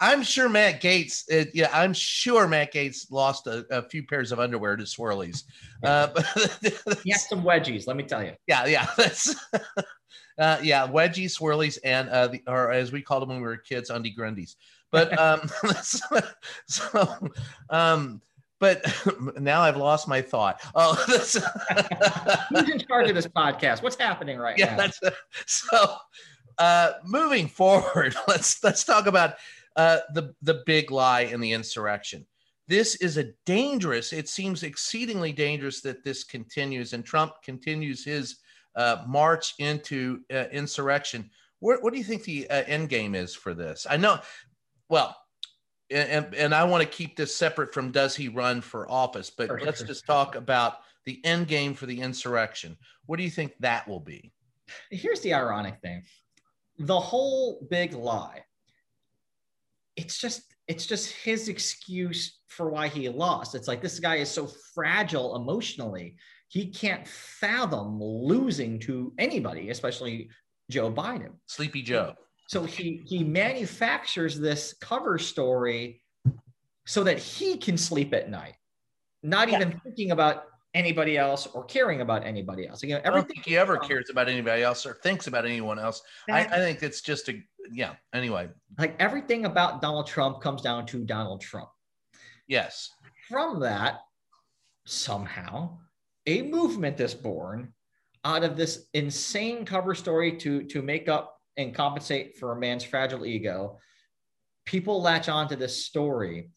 [0.00, 1.24] I'm sure Matt Gaetz.
[1.28, 5.44] It, yeah, I'm sure Matt Gaetz lost a, a few pairs of underwear to swirlies.
[5.82, 6.26] Uh, but
[7.04, 8.32] He had some wedgies, let me tell you.
[8.46, 9.34] yeah, yeah, that's
[10.38, 13.56] uh, yeah, wedgie swirlies and uh, the, or as we called them when we were
[13.56, 14.56] kids, undie grundies.
[14.90, 15.48] But um,
[16.66, 17.30] so
[17.70, 18.20] um,
[18.60, 18.84] but
[19.38, 20.60] now I've lost my thought.
[20.74, 21.34] Oh, that's,
[22.50, 23.82] Who's in charge of this podcast?
[23.82, 24.76] What's happening right yeah, now?
[24.76, 25.00] that's
[25.46, 25.96] so.
[26.56, 29.34] Uh, moving forward, let's let's talk about
[29.76, 32.26] uh, the the big lie and the insurrection.
[32.66, 34.12] This is a dangerous.
[34.12, 38.36] It seems exceedingly dangerous that this continues, and Trump continues his
[38.74, 41.30] uh, march into uh, insurrection.
[41.60, 43.86] What, what do you think the uh, end game is for this?
[43.88, 44.18] I know,
[44.88, 45.16] well,
[45.90, 49.48] and and I want to keep this separate from does he run for office, but
[49.48, 52.76] Sure, let's just talk about the end game for the insurrection.
[53.06, 54.32] What do you think that will be?
[54.90, 56.02] Here's the ironic thing.
[56.78, 58.44] The whole big lie.
[59.96, 63.54] It's just it's just his excuse for why he lost.
[63.54, 66.16] It's like this guy is so fragile emotionally.
[66.48, 70.30] He can't fathom losing to anybody, especially
[70.70, 71.32] Joe Biden.
[71.46, 72.14] Sleepy Joe.
[72.48, 76.02] So he he manufactures this cover story
[76.86, 78.56] so that he can sleep at night,
[79.22, 82.82] not even thinking about anybody else or caring about anybody else.
[82.82, 86.02] Again, I don't think he ever cares about anybody else or thinks about anyone else.
[86.28, 87.40] I, I think it's just a
[87.72, 87.94] yeah.
[88.12, 91.68] Anyway, like everything about Donald Trump comes down to Donald Trump.
[92.48, 92.90] yes,
[93.28, 94.00] From that,
[94.84, 95.78] somehow,
[96.26, 97.72] a movement is born
[98.24, 102.84] out of this insane cover story to to make up and compensate for a man's
[102.84, 103.78] fragile ego.
[104.66, 106.50] People latch on to this story,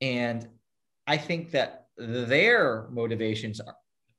[0.00, 0.46] and
[1.06, 3.74] I think that their motivations are,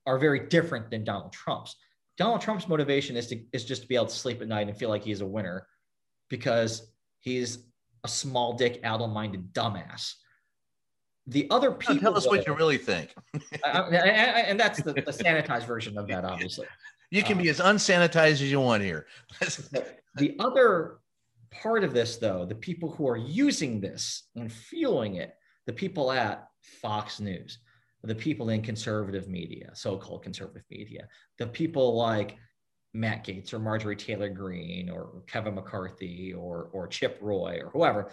[0.05, 1.75] are very different than Donald Trump's.
[2.17, 4.75] Donald Trump's motivation is to is just to be able to sleep at night and
[4.77, 5.67] feel like he's a winner
[6.29, 7.59] because he's
[8.03, 10.13] a small dick, addle-minded dumbass.
[11.27, 13.13] The other Now, people, tell us what you really think.
[13.65, 16.67] I- I- I- and that's the, the sanitized version of that, obviously.
[17.11, 19.07] You can Uh, be as unsanitized as you want here.
[20.15, 20.97] The other
[21.51, 25.35] part of this, though, the people who are using this and fueling it,
[25.67, 26.47] the people at
[26.81, 27.59] Fox News,
[28.03, 31.07] the people in conservative media, so-called conservative media,
[31.39, 32.38] the people like
[32.93, 38.12] Matt Gaetz or Marjorie Taylor Greene or Kevin McCarthy or or Chip Roy or whoever,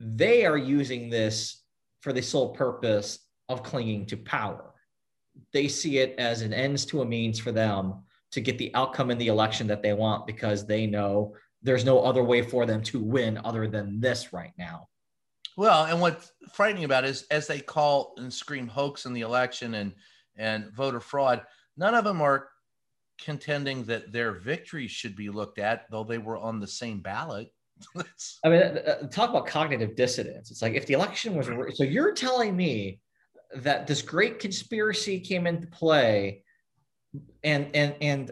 [0.00, 1.62] they are using this
[2.00, 4.72] for the sole purpose of clinging to power.
[5.52, 9.10] They see it as an ends to a means for them to get the outcome
[9.10, 12.82] in the election that they want because they know there's no other way for them
[12.82, 14.88] to win other than this right now.
[15.56, 19.74] Well, and what's frightening about is as they call and scream hoax in the election
[19.74, 19.92] and
[20.36, 21.42] and voter fraud,
[21.76, 22.48] none of them are
[23.20, 27.52] contending that their victory should be looked at, though they were on the same ballot.
[28.44, 30.50] I mean, uh, uh, talk about cognitive dissonance.
[30.50, 33.00] It's like if the election was so, you're telling me
[33.56, 36.42] that this great conspiracy came into play,
[37.42, 38.30] and and and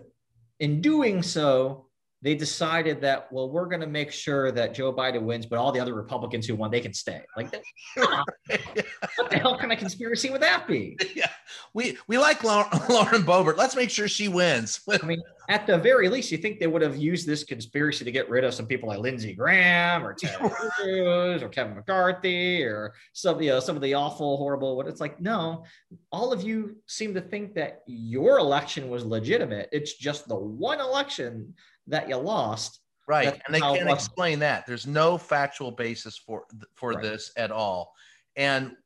[0.61, 1.87] in doing so,
[2.23, 5.73] they decided that well we're going to make sure that joe biden wins but all
[5.73, 7.23] the other republicans who won they can stay.
[7.37, 7.53] Like
[7.97, 10.97] what the hell kind of conspiracy would that be?
[11.15, 11.31] Yeah.
[11.75, 13.57] We we like lauren, lauren boebert.
[13.57, 14.81] Let's make sure she wins.
[14.91, 18.13] I mean at the very least you think they would have used this conspiracy to
[18.13, 22.95] get rid of some people like lindsey graham or ted cruz or kevin mccarthy or
[23.13, 25.65] some you know some of the awful horrible what it's like no.
[26.11, 29.69] All of you seem to think that your election was legitimate.
[29.73, 31.55] It's just the one election
[31.87, 32.81] that you lost.
[33.09, 34.65] Right, That's and they can't explain that.
[34.65, 37.03] There's no factual basis for for right.
[37.03, 37.93] this at all.
[38.37, 38.77] And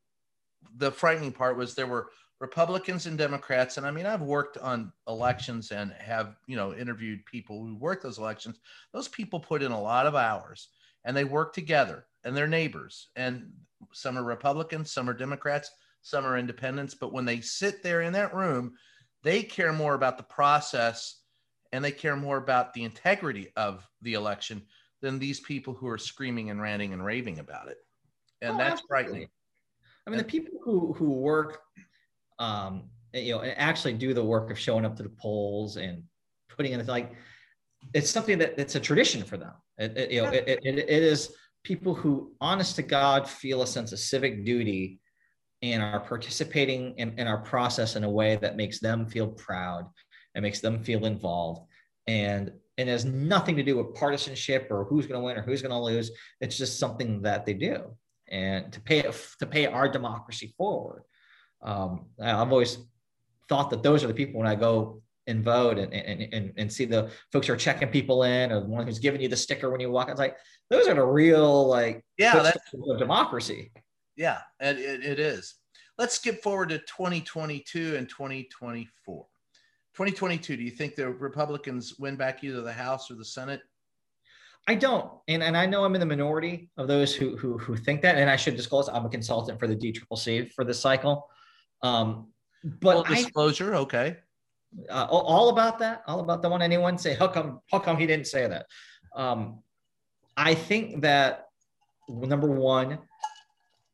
[0.75, 4.91] the frightening part was there were Republicans and Democrats, and I mean I've worked on
[5.07, 8.59] elections and have you know interviewed people who work those elections.
[8.91, 10.69] Those people put in a lot of hours,
[11.05, 13.09] and they work together, and they're neighbors.
[13.15, 13.51] And
[13.93, 16.95] some are Republicans, some are Democrats, some are independents.
[16.95, 18.73] But when they sit there in that room,
[19.23, 21.16] they care more about the process
[21.71, 24.61] and they care more about the integrity of the election
[25.01, 27.77] than these people who are screaming and ranting and raving about it.
[28.41, 28.87] And oh, that's absolutely.
[28.89, 29.27] frightening.
[30.05, 31.61] I mean, the people who who work,
[32.39, 36.03] um, you know, and actually do the work of showing up to the polls and
[36.49, 37.13] putting in it's like,
[37.93, 39.53] it's something that it's a tradition for them.
[39.77, 43.67] It, it you know, it, it, it is people who, honest to God, feel a
[43.67, 44.99] sense of civic duty
[45.61, 49.85] and are participating in, in our process in a way that makes them feel proud
[50.37, 51.67] it makes them feel involved.
[52.05, 55.63] And it has nothing to do with partisanship or who's going to win or who's
[55.63, 56.11] going to lose.
[56.39, 57.97] It's just something that they do,
[58.29, 61.01] and to pay it, to pay our democracy forward.
[61.63, 62.77] Um, I've always
[63.49, 66.71] thought that those are the people when I go and vote and, and, and, and
[66.71, 69.35] see the folks who are checking people in or the one who's giving you the
[69.35, 70.09] sticker when you walk.
[70.09, 70.37] It's like
[70.69, 72.59] those are the real like yeah that's
[72.99, 73.71] democracy.
[74.15, 75.55] Yeah, it, it, it is.
[75.97, 79.25] Let's skip forward to 2022 and 2024.
[79.97, 83.61] 2022, do you think the Republicans win back either the House or the Senate?
[84.67, 87.75] I don't, and, and I know I'm in the minority of those who, who who
[87.75, 88.15] think that.
[88.15, 91.27] And I should disclose I'm a consultant for the DCCC for this cycle.
[91.81, 92.27] Um,
[92.63, 94.17] but Full disclosure, I, okay.
[94.87, 97.15] Uh, all about that, all about the one anyone say.
[97.15, 97.61] How come?
[97.71, 98.67] How come he didn't say that?
[99.15, 99.63] Um,
[100.35, 101.47] I think that
[102.07, 102.99] number one,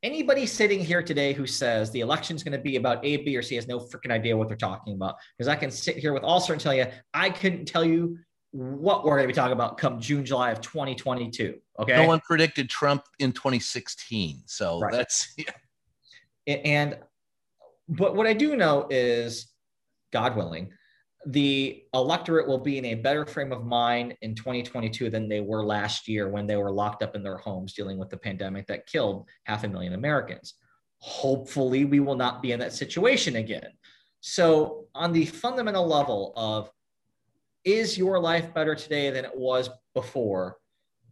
[0.04, 3.36] anybody sitting here today who says the election is going to be about A, B,
[3.36, 5.16] or C has no freaking idea what they're talking about.
[5.36, 8.18] Because I can sit here with all certainty tell you, I couldn't tell you
[8.52, 11.58] what we're going to be talking about come June, July of 2022.
[11.80, 11.96] Okay.
[11.96, 14.42] No one predicted Trump in 2016.
[14.46, 14.92] So right.
[14.92, 16.54] that's, yeah.
[16.54, 16.98] And,
[17.88, 19.48] but what I do know is,
[20.12, 20.70] God willing,
[21.26, 25.64] the electorate will be in a better frame of mind in 2022 than they were
[25.64, 28.86] last year when they were locked up in their homes dealing with the pandemic that
[28.86, 30.54] killed half a million Americans.
[30.98, 33.68] Hopefully, we will not be in that situation again.
[34.20, 36.70] So, on the fundamental level of
[37.64, 40.56] is your life better today than it was before?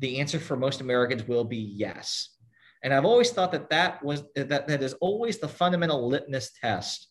[0.00, 2.36] The answer for most Americans will be yes.
[2.82, 7.08] And I've always thought that that was that that is always the fundamental litmus test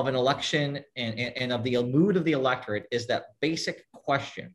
[0.00, 3.84] of an election and, and, and of the mood of the electorate is that basic
[3.92, 4.54] question.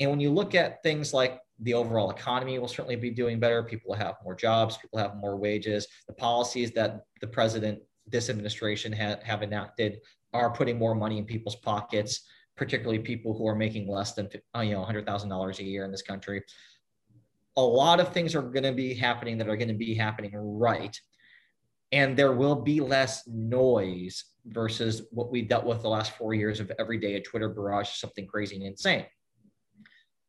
[0.00, 3.62] And when you look at things like the overall economy will certainly be doing better.
[3.62, 5.86] People will have more jobs, people have more wages.
[6.06, 9.98] The policies that the president, this administration ha- have enacted
[10.34, 12.20] are putting more money in people's pockets,
[12.56, 16.02] particularly people who are making less than uh, you know $100,000 a year in this
[16.02, 16.42] country.
[17.56, 20.32] A lot of things are going to be happening that are going to be happening
[20.34, 21.00] right
[21.92, 26.60] and there will be less noise versus what we dealt with the last four years
[26.60, 29.04] of every day a Twitter barrage, something crazy and insane.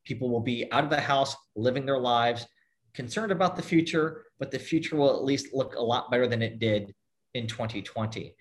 [0.05, 2.45] People will be out of the house, living their lives,
[2.93, 6.41] concerned about the future, but the future will at least look a lot better than
[6.41, 6.93] it did
[7.33, 8.33] in 2020.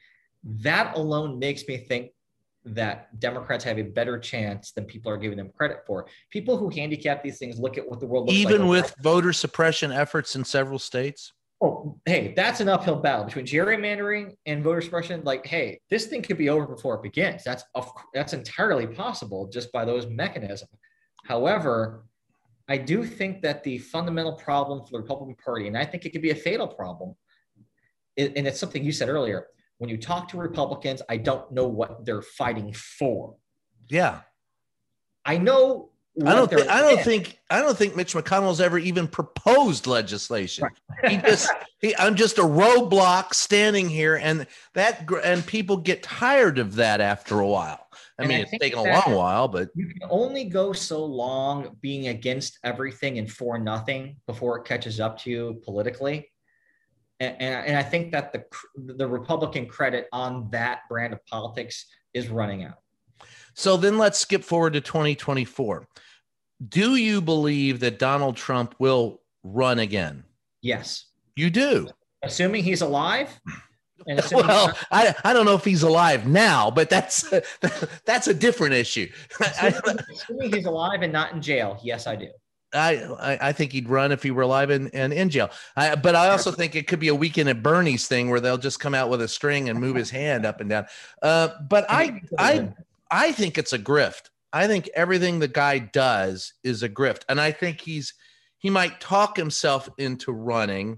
[0.45, 2.13] That alone makes me think
[2.65, 6.07] that Democrats have a better chance than people are giving them credit for.
[6.31, 9.33] People who handicap these things look at what the world looks even like with voter
[9.33, 11.33] suppression efforts in several states
[11.63, 15.23] Oh, hey, that's an uphill battle between gerrymandering and voter suppression.
[15.25, 17.45] Like, hey, this thing could be over before it begins.
[17.45, 20.71] That's of, that's entirely possible just by those mechanisms.
[21.25, 22.05] However,
[22.69, 26.11] I do think that the fundamental problem for the Republican Party, and I think it
[26.11, 27.15] could be a fatal problem,
[28.19, 29.47] and it's something you said earlier.
[29.79, 33.37] When you talk to Republicans, I don't know what they're fighting for.
[33.89, 34.21] Yeah.
[35.25, 35.91] I know
[36.25, 36.51] I don't.
[36.51, 37.39] Th- I don't think.
[37.51, 40.69] I don't think Mitch McConnell's ever even proposed legislation.
[41.07, 41.51] he just.
[41.81, 47.03] He, I'm just a roadblock standing here, and that and people get tired of that
[47.03, 47.87] after a while.
[48.19, 51.05] I And mean, I it's taken a long while, but you can only go so
[51.05, 56.31] long being against everything and for nothing before it catches up to you politically.
[57.21, 58.45] And, and, and I think that the
[58.95, 62.79] the Republican credit on that brand of politics is running out.
[63.53, 65.87] So then let's skip forward to 2024.
[66.69, 70.25] Do you believe that Donald Trump will run again?
[70.63, 71.89] Yes, You do.
[72.23, 73.29] assuming he's alive.
[74.07, 77.29] Well, he's I, I don't know if he's alive now, but that's
[78.05, 79.11] that's a different issue.
[79.41, 81.81] assuming, assuming he's alive and not in jail.
[81.83, 82.29] Yes, I do.
[82.73, 85.51] I, I I think he'd run if he were alive and, and in jail.
[85.77, 88.59] I, but I also think it could be a weekend at Bernie's thing where they'll
[88.59, 90.87] just come out with a string and move his hand up and down.
[91.23, 92.69] Uh, but I I
[93.11, 94.29] I think it's a grift.
[94.57, 98.15] I think everything the guy does is a grift, and I think he's
[98.57, 100.97] he might talk himself into running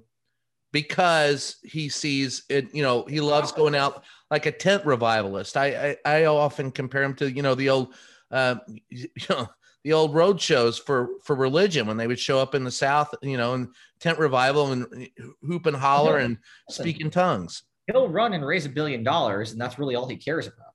[0.72, 2.72] because he sees it.
[2.72, 5.56] You know, he loves going out like a tent revivalist.
[5.56, 7.94] I I, I often compare him to you know the old
[8.30, 8.56] uh,
[8.90, 9.48] you know
[9.82, 13.12] the old road shows for for religion when they would show up in the South,
[13.22, 15.08] you know, and tent revival and
[15.42, 16.38] hoop and holler and
[16.70, 17.64] speak in tongues.
[17.88, 20.67] He'll run and raise a billion dollars, and that's really all he cares about.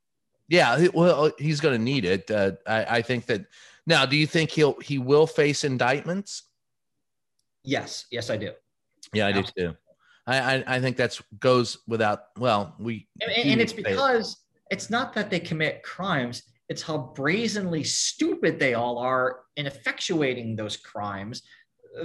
[0.49, 2.29] Yeah, well, he's going to need it.
[2.29, 3.45] Uh, I, I think that.
[3.85, 6.43] Now, do you think he'll he will face indictments?
[7.63, 8.51] Yes, yes, I do.
[9.13, 9.75] Yeah, I do too.
[10.25, 12.19] I, I I think that's goes without.
[12.37, 13.83] Well, we And, and it's say it.
[13.85, 14.37] because
[14.71, 20.55] it's not that they commit crimes, it's how brazenly stupid they all are in effectuating
[20.55, 21.43] those crimes.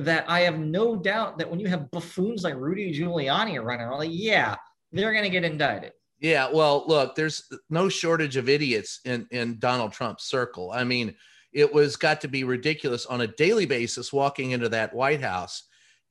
[0.01, 3.99] That I have no doubt that when you have buffoons like Rudy Giuliani running around,
[3.99, 4.57] like, yeah,
[4.93, 5.93] they're going to get indicted.
[6.21, 10.73] Yeah, well, look, there's no shortage of idiots in in Donald Trump's circle.
[10.73, 11.15] I mean,
[11.53, 15.65] it was got to be ridiculous on a daily basis walking into that White House,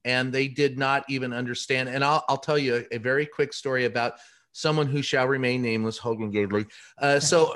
[0.05, 1.89] and they did not even understand.
[1.89, 4.13] And I'll I'll tell you a, a very quick story about
[4.57, 6.67] someone who shall remain nameless, Hogan Gidley.
[6.97, 7.53] Uh, so,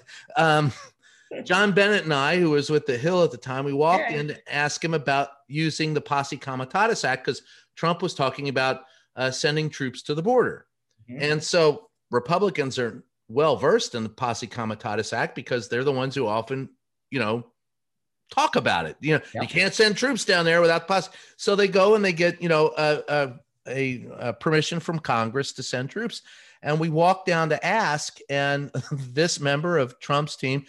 [0.36, 0.72] um,
[1.44, 4.28] John Bennett and I, who was with the Hill at the time, we walked in
[4.28, 7.42] to ask him about using the Posse Comitatus Act because
[7.76, 8.82] Trump was talking about
[9.16, 10.66] uh, sending troops to the border.
[11.10, 11.22] Mhm.
[11.32, 16.14] And so Republicans are well versed in the Posse Comitatus Act because they're the ones
[16.14, 16.68] who often,
[17.10, 17.46] you know,
[18.30, 18.96] talk about it.
[19.00, 19.42] You know, Yeah.
[19.42, 21.10] you can't send troops down there without posse.
[21.36, 23.32] So they go and they get, you know, a, a,
[23.68, 26.22] a, a permission from Congress to send troops.
[26.62, 30.64] And we walk down to ask, and this member of Trump's team,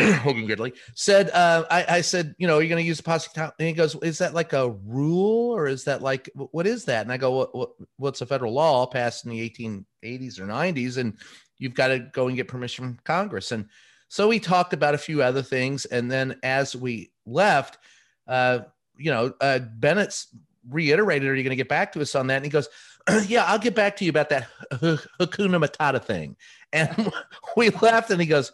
[0.22, 3.02] Hogan Gidley, said, uh, I, I said, you know, are you going to use the
[3.02, 3.30] posse?
[3.34, 6.84] Com-" And he goes, is that like a rule or is that like, what is
[6.86, 7.02] that?
[7.02, 10.96] And I go, what, what, what's a federal law passed in the 1880s or 90s?
[10.96, 11.16] And
[11.58, 13.52] you've got to go and get permission from Congress.
[13.52, 13.66] And
[14.08, 15.84] so we talked about a few other things.
[15.84, 17.78] And then as we left,
[18.26, 18.60] uh,
[18.96, 20.28] you know, uh, Bennett's
[20.68, 22.36] reiterated, are you going to get back to us on that?
[22.36, 22.68] And he goes,
[23.26, 26.36] yeah, I'll get back to you about that Hakuna Matata thing.
[26.72, 27.12] And
[27.56, 28.52] we left and he goes,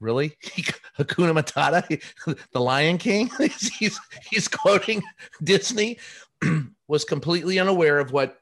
[0.00, 0.36] really?
[0.98, 2.02] Hakuna Matata,
[2.52, 3.30] the Lion King?
[3.78, 3.98] he's,
[4.30, 5.02] he's quoting
[5.42, 5.98] Disney,
[6.88, 8.40] was completely unaware of what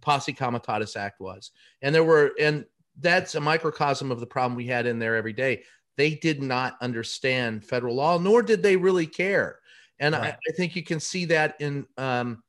[0.00, 1.50] Posse Comitatus Act was.
[1.80, 2.64] And there were, and
[2.98, 5.62] that's a microcosm of the problem we had in there every day.
[5.96, 9.58] They did not understand federal law, nor did they really care.
[9.98, 12.42] And I, I think you can see that in um,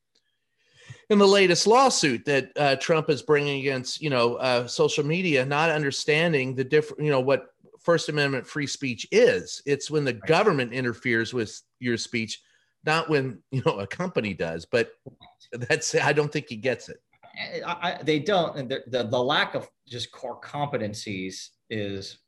[1.09, 5.45] in the latest lawsuit that uh, Trump is bringing against, you know, uh, social media,
[5.45, 7.52] not understanding the different, you know, what
[7.83, 9.61] First Amendment free speech is.
[9.65, 12.41] It's when the government interferes with your speech,
[12.85, 14.65] not when you know a company does.
[14.65, 14.91] But
[15.51, 16.97] that's I don't think he gets it.
[17.65, 22.19] I, I, they don't, and the, the, the lack of just core competencies is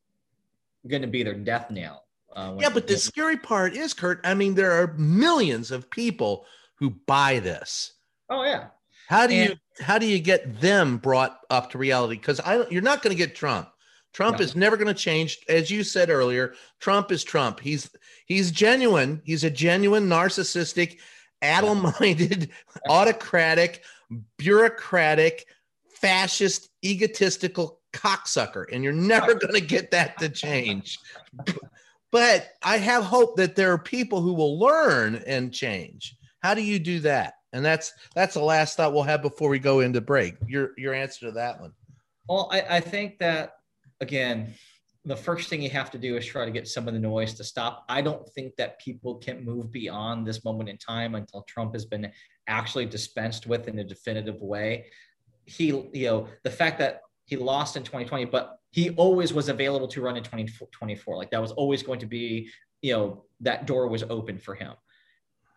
[0.87, 2.05] going to be their death knell.
[2.35, 4.19] Uh, Yeah, but the scary part is, Kurt.
[4.23, 6.45] I mean, there are millions of people
[6.75, 7.93] who buy this.
[8.31, 8.67] oh yeah,
[9.07, 12.15] How do And- you how do you get them brought up to reality?
[12.15, 13.69] Because I you're not going to get Trump.
[14.15, 14.45] Trump No.
[14.45, 16.53] is never going to change, as you said earlier.
[16.79, 17.59] Trump is Trump.
[17.59, 17.89] He's
[18.25, 19.21] he's genuine.
[19.25, 20.99] He's a genuine narcissistic,
[21.41, 22.49] addle-minded,
[22.89, 23.83] autocratic,
[24.37, 25.45] bureaucratic,
[25.89, 30.97] fascist, egotistical cocksucker, and you're never going to get that to change.
[32.09, 36.15] But I have hope that there are people who will learn and change.
[36.39, 37.33] How do you do that?
[37.51, 40.35] And that's that's the last thought we'll have before we go into break.
[40.47, 41.73] Your your answer to that one.
[42.29, 43.54] Well, I, I think that
[44.01, 44.53] again,
[45.05, 47.35] the first thing you have to do is try to get some of the noise
[47.35, 47.85] to stop.
[47.87, 51.85] I don't think that people can move beyond this moment in time until Trump has
[51.85, 52.11] been
[52.47, 54.87] actually dispensed with in a definitive way.
[55.45, 59.87] He, you know, the fact that he lost in 2020, but he always was available
[59.89, 61.17] to run in 2024.
[61.17, 62.49] Like that was always going to be,
[62.81, 64.73] you know, that door was open for him.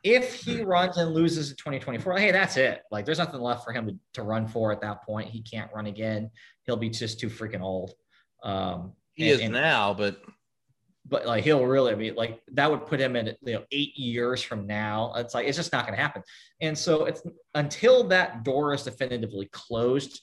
[0.04, 2.82] If he runs and loses in 2024, hey, that's it.
[2.90, 5.30] Like there's nothing left for him to, to run for at that point.
[5.30, 6.30] He can't run again.
[6.64, 7.94] He'll be just too freaking old.
[8.42, 10.22] Um, He and- is and- now, but
[11.10, 14.42] but like he'll really be like that would put him in you know eight years
[14.42, 15.12] from now.
[15.16, 16.22] It's like it's just not going to happen.
[16.60, 17.22] And so it's
[17.54, 20.20] until that door is definitively closed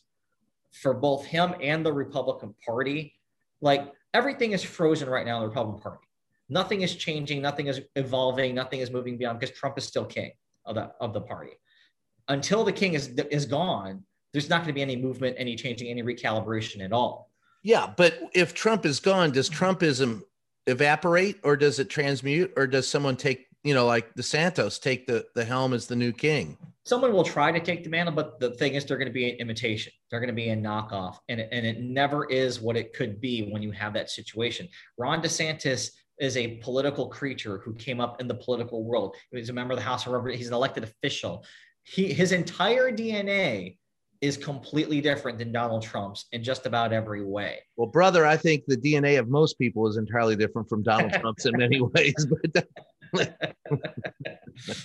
[0.71, 3.13] for both him and the republican party
[3.61, 6.05] like everything is frozen right now in the republican party.
[6.49, 10.31] Nothing is changing nothing is evolving nothing is moving beyond because trump is still king
[10.65, 11.53] of the of the party.
[12.27, 14.03] Until the king is is gone
[14.33, 17.31] there's not going to be any movement any changing any recalibration at all
[17.65, 19.65] yeah, but if Trump is gone, does mm-hmm.
[19.65, 20.21] Trumpism
[20.67, 25.25] evaporate or does it transmute or does someone take, you know, like DeSantis take the,
[25.35, 26.57] the helm as the new king?
[26.85, 29.29] someone will try to take the mantle, but the thing is, they're going to be
[29.29, 29.91] an imitation.
[30.09, 33.19] They're going to be a knockoff, and it, and it never is what it could
[33.19, 34.69] be when you have that situation.
[34.97, 35.89] Ron DeSantis
[36.19, 39.15] is a political creature who came up in the political world.
[39.31, 40.39] He was a member of the House of Representatives.
[40.39, 41.43] He's an elected official.
[41.83, 43.77] He his entire DNA
[44.25, 47.59] is completely different than Donald Trump's in just about every way.
[47.77, 51.45] Well, brother, I think the DNA of most people is entirely different from Donald Trump's
[51.45, 52.27] in many ways.
[52.53, 52.67] But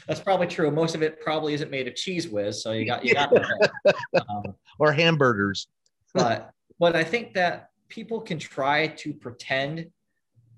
[0.07, 0.71] That's probably true.
[0.71, 3.95] Most of it probably isn't made of Cheez Whiz, so you got you got that.
[4.29, 5.69] Um, or hamburgers.
[6.15, 9.87] but but I think that people can try to pretend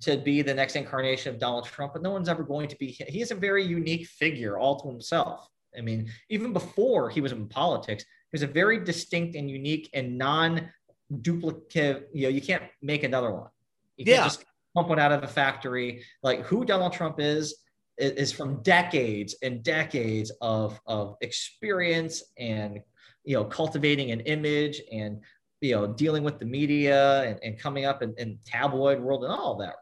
[0.01, 2.89] to be the next incarnation of Donald Trump, but no one's ever going to be.
[3.09, 5.49] He is a very unique figure all to himself.
[5.76, 9.91] I mean, even before he was in politics, he was a very distinct and unique
[9.93, 12.05] and non-duplicative.
[12.14, 13.51] You know, you can't make another one.
[13.97, 14.24] You can't Yeah.
[14.24, 16.03] just pump one out of a factory.
[16.22, 17.55] Like who Donald Trump is
[17.99, 22.80] is, is from decades and decades of of experience and
[23.24, 25.20] you know cultivating an image and
[25.61, 29.33] you know dealing with the media and, and coming up in, in tabloid world and
[29.33, 29.74] all that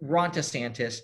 [0.00, 1.00] ron desantis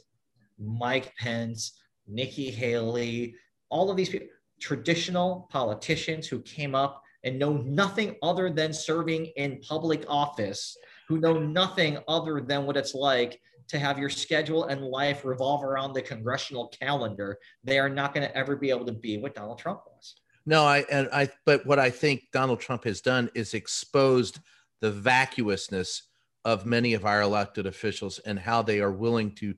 [0.58, 3.34] mike pence nikki haley
[3.68, 4.26] all of these people
[4.62, 10.76] traditional politicians who came up and know nothing other than serving in public office
[11.08, 15.64] who know nothing other than what it's like to have your schedule and life revolve
[15.64, 19.34] around the congressional calendar they are not going to ever be able to be what
[19.34, 20.14] donald trump was
[20.46, 24.40] No, I and I but what I think Donald Trump has done is exposed
[24.80, 26.08] the vacuousness
[26.44, 29.54] of many of our elected officials and how they are willing to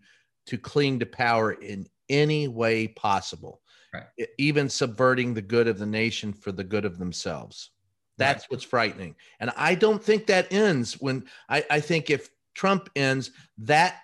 [0.47, 3.63] to cling to power in any way possible.
[3.95, 4.29] Right.
[4.39, 7.71] Even subverting the good of the nation for the good of themselves.
[8.17, 9.17] That's what's frightening.
[9.41, 14.01] And I don't think that ends when I, I think if Trump ends, that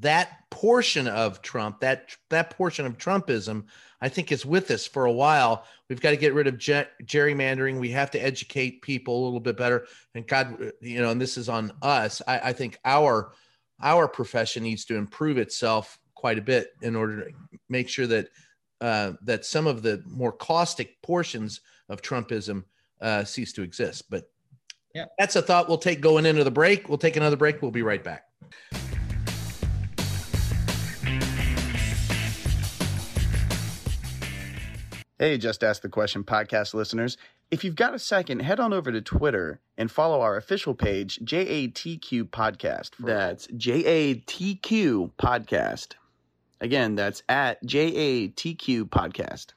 [0.00, 3.64] that portion of Trump, that that portion of Trumpism,
[4.00, 5.64] I think is with us for a while.
[5.88, 7.78] We've got to get rid of ge- gerrymandering.
[7.78, 9.86] We have to educate people a little bit better.
[10.14, 12.20] And God, you know, and this is on us.
[12.26, 13.32] I, I think our
[13.80, 17.30] our profession needs to improve itself quite a bit in order to
[17.68, 18.28] make sure that
[18.80, 22.64] uh, that some of the more caustic portions of Trumpism
[23.00, 24.10] uh, cease to exist.
[24.10, 24.24] But
[24.94, 25.06] Yeah.
[25.18, 26.88] that's a thought we'll take going into the break.
[26.88, 27.60] We'll take another break.
[27.62, 28.24] We'll be right back.
[35.18, 37.16] Hey, Just Ask the Question podcast listeners.
[37.50, 41.20] If you've got a second, head on over to Twitter and follow our official page,
[41.24, 42.90] JATQ Podcast.
[42.98, 45.92] That's JATQ Podcast.
[46.64, 49.48] Again, that's at JATQ Podcast.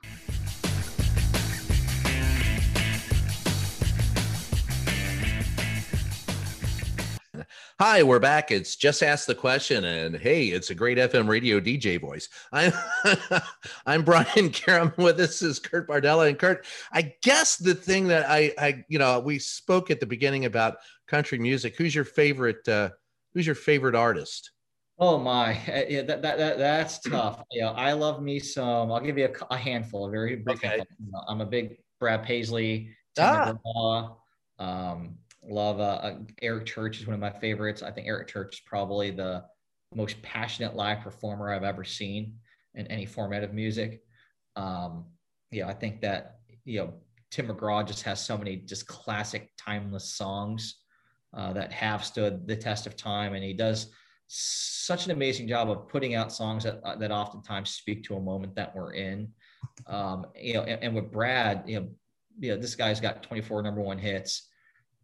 [7.79, 8.51] Hi, we're back.
[8.51, 12.27] It's just ask the question, and hey, it's a great FM radio DJ voice.
[12.51, 12.73] I'm
[13.85, 14.97] I'm Brian Karem.
[15.01, 18.99] With us is Kurt Bardella, and Kurt, I guess the thing that I I you
[18.99, 21.77] know we spoke at the beginning about country music.
[21.77, 22.67] Who's your favorite?
[22.67, 22.89] Uh,
[23.33, 24.51] who's your favorite artist?
[24.99, 27.43] Oh my, Uh, yeah, that, that, that that's tough.
[27.51, 28.91] Yeah, I love me some.
[28.91, 30.77] I'll give you a, a handful, a very brief Okay.
[30.77, 31.23] handful.
[31.27, 34.15] I'm a big Brad Paisley, Tim Ah.
[34.59, 35.17] Um,
[35.47, 37.83] love uh, uh, Eric Church is one of my favorites.
[37.83, 39.45] I think Eric Church is probably the
[39.93, 42.39] most passionate live performer I've ever seen
[42.73, 44.01] in any format of music.
[44.55, 45.05] Um,
[45.51, 46.93] yeah, I think that you know
[47.29, 50.77] Tim McGraw just has so many just classic, timeless songs
[51.35, 53.91] uh, that have stood the test of time, and he does
[54.27, 58.19] such an amazing job of putting out songs that uh, that oftentimes speak to a
[58.19, 59.29] moment that we're in.
[59.87, 61.89] Um, you know, and, and with Brad, you know,
[62.39, 64.49] you know, this guy's got 24 number one hits,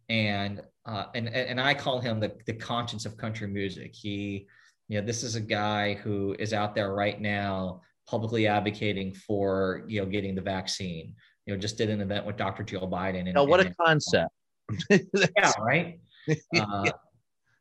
[0.08, 3.94] and uh, and and I call him the the conscience of country music.
[3.94, 4.46] He,
[4.88, 9.84] you know, this is a guy who is out there right now publicly advocating for
[9.88, 11.14] you know getting the vaccine.
[11.46, 12.62] You know, just did an event with Dr.
[12.62, 13.20] Jill Biden.
[13.20, 14.30] And, Now, what a concept.
[14.90, 16.00] yeah, right.
[16.58, 16.90] Uh,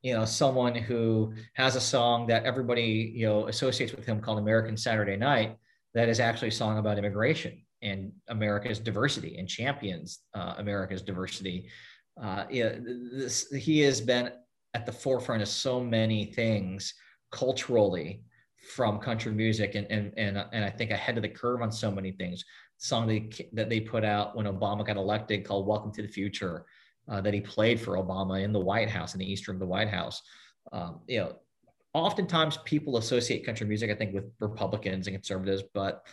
[0.03, 4.37] you know, someone who has a song that everybody you know associates with him called
[4.37, 5.57] American Saturday Night.
[5.95, 11.69] That is actually a song about immigration and America's diversity and champions uh, America's diversity.
[12.21, 12.75] Uh, yeah,
[13.13, 14.31] this, he has been
[14.73, 16.93] at the forefront of so many things
[17.31, 18.23] culturally
[18.75, 21.89] from country music and and and, and I think ahead of the curve on so
[21.89, 22.43] many things.
[22.77, 26.65] Song they, that they put out when Obama got elected called "Welcome to the Future."
[27.07, 29.59] Uh, that he played for Obama in the White House, in the east room of
[29.59, 30.21] the White House.
[30.71, 31.35] Um, you know,
[31.93, 36.05] oftentimes people associate country music, I think, with Republicans and conservatives, but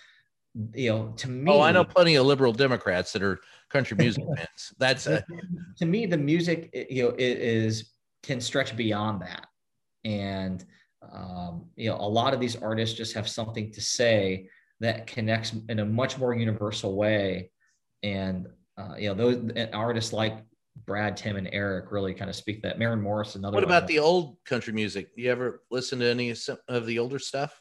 [0.75, 3.39] you know, to me, Oh, I know plenty of liberal Democrats that are
[3.69, 4.75] country music fans.
[4.79, 5.21] That's uh,
[5.79, 9.47] to me, the music, you know, is can stretch beyond that,
[10.05, 10.65] and
[11.13, 14.49] um, you know, a lot of these artists just have something to say
[14.81, 17.53] that connects in a much more universal way,
[18.03, 20.45] and uh, you know, those artists like
[20.87, 22.79] Brad, Tim, and Eric really kind of speak that.
[22.79, 23.55] Maren Morris, another.
[23.55, 23.73] what one.
[23.77, 25.09] about the old country music?
[25.17, 26.35] You ever listen to any
[26.69, 27.61] of the older stuff?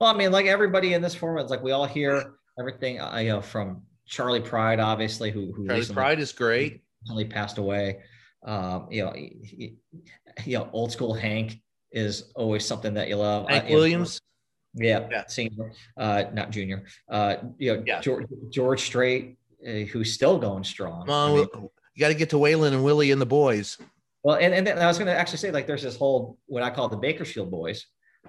[0.00, 3.16] Well, I mean, like everybody in this format, it's like we all hear everything, uh,
[3.18, 6.82] you know, from Charley Pride, obviously, who who Charlie recently, Pride is great.
[7.02, 8.00] recently passed away.
[8.46, 9.76] Um, you know, he-
[10.46, 11.60] you know, old school Hank
[11.92, 13.46] is always something that you love.
[13.48, 14.20] I- Hank you know, Williams.
[14.74, 15.24] yeah, Yeah.
[15.26, 16.86] senior, uh, not junior.
[17.10, 18.00] Uh, you know, Yeah.
[18.00, 21.10] George, George Strait, uh, who's still going strong.
[21.10, 23.78] I mean, you got to get to Waylon and Willie and the boys.
[24.22, 26.62] Well, and, and then I was going to actually say, like, there's this whole what
[26.62, 27.86] I call the Bakersfield boys.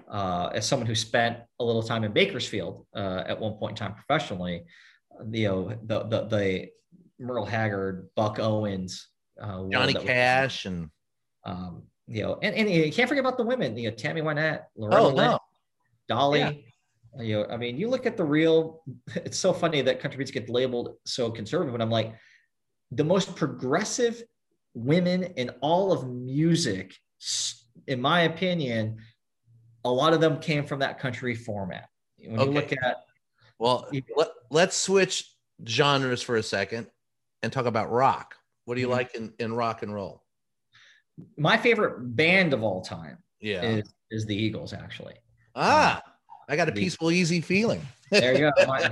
[0.08, 3.76] Uh, as someone who spent a little time in Bakersfield uh, at one point in
[3.76, 4.64] time professionally,
[5.30, 6.68] you know, the the, the
[7.18, 9.08] Merle Haggard, Buck Owens,
[9.40, 10.88] uh, Johnny that was- Cash and
[11.44, 13.76] um, you know, and, and you can't forget about the women.
[13.76, 15.38] You know, Tammy Wynette, Loretta oh Lynn, no,
[16.08, 16.38] Dolly.
[16.40, 16.52] Yeah.
[17.22, 18.82] You know, I mean, you look at the real.
[19.14, 22.14] It's so funny that country music gets labeled so conservative, but I'm like,
[22.94, 24.22] the most progressive
[24.74, 26.94] women in all of music,
[27.86, 28.98] in my opinion,
[29.84, 31.88] a lot of them came from that country format.
[32.18, 32.96] When you look at
[33.58, 35.34] Well, You- let, let's switch
[35.66, 36.88] genres for a second
[37.42, 38.34] and talk about rock.
[38.64, 38.90] What do you Mhm.
[38.90, 40.22] like in, in rock and roll?
[41.36, 43.62] my favorite band of all time Yeah.
[43.62, 45.14] is, is the Eagles, actually.
[45.54, 46.02] ah,
[46.48, 47.86] I got a peaceful, easy feeling.
[48.12, 48.66] There you go.
[48.66, 48.90] My,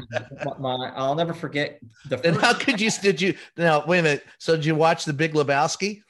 [0.58, 2.90] my- I'll never forget the first, how could you?
[2.90, 3.34] Did you?
[3.56, 4.24] Now wait a minute.
[4.38, 6.02] So did you watch the Big Lebowski?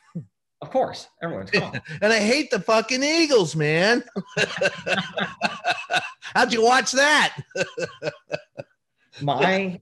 [0.63, 1.81] of course, everyone's on.
[2.03, 4.05] And I hate the fucking Eagles, man.
[6.35, 7.37] How'd you watch that?
[9.23, 9.81] my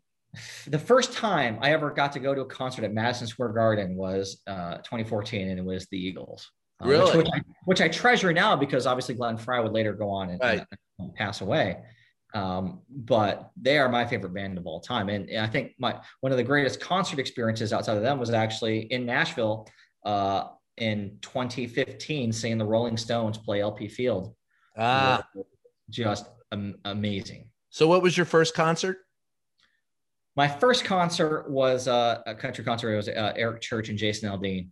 [0.68, 3.97] the first time I ever got to go to a concert at Madison Square Garden
[3.97, 6.51] was uh, 2014, and it was the Eagles.
[6.81, 7.16] uh, which- Really?
[7.18, 10.41] Which, I, which I treasure now because obviously Glenn Frey would later go on and,
[10.41, 10.64] Right.
[11.01, 11.79] and pass away.
[12.35, 16.31] Um, but they are my favorite band of all time, and I think my one
[16.31, 19.66] of the greatest concert experiences outside of them was actually in Nashville
[20.05, 24.35] uh, in 2015, seeing the Rolling Stones play LP Field.
[24.76, 25.22] Ah,
[25.89, 27.49] just am- amazing.
[27.70, 28.99] so what was your first concert?
[30.37, 32.93] My first concert was uh, a country concert.
[32.93, 34.68] It was uh, Eric Church and Jason Aldean.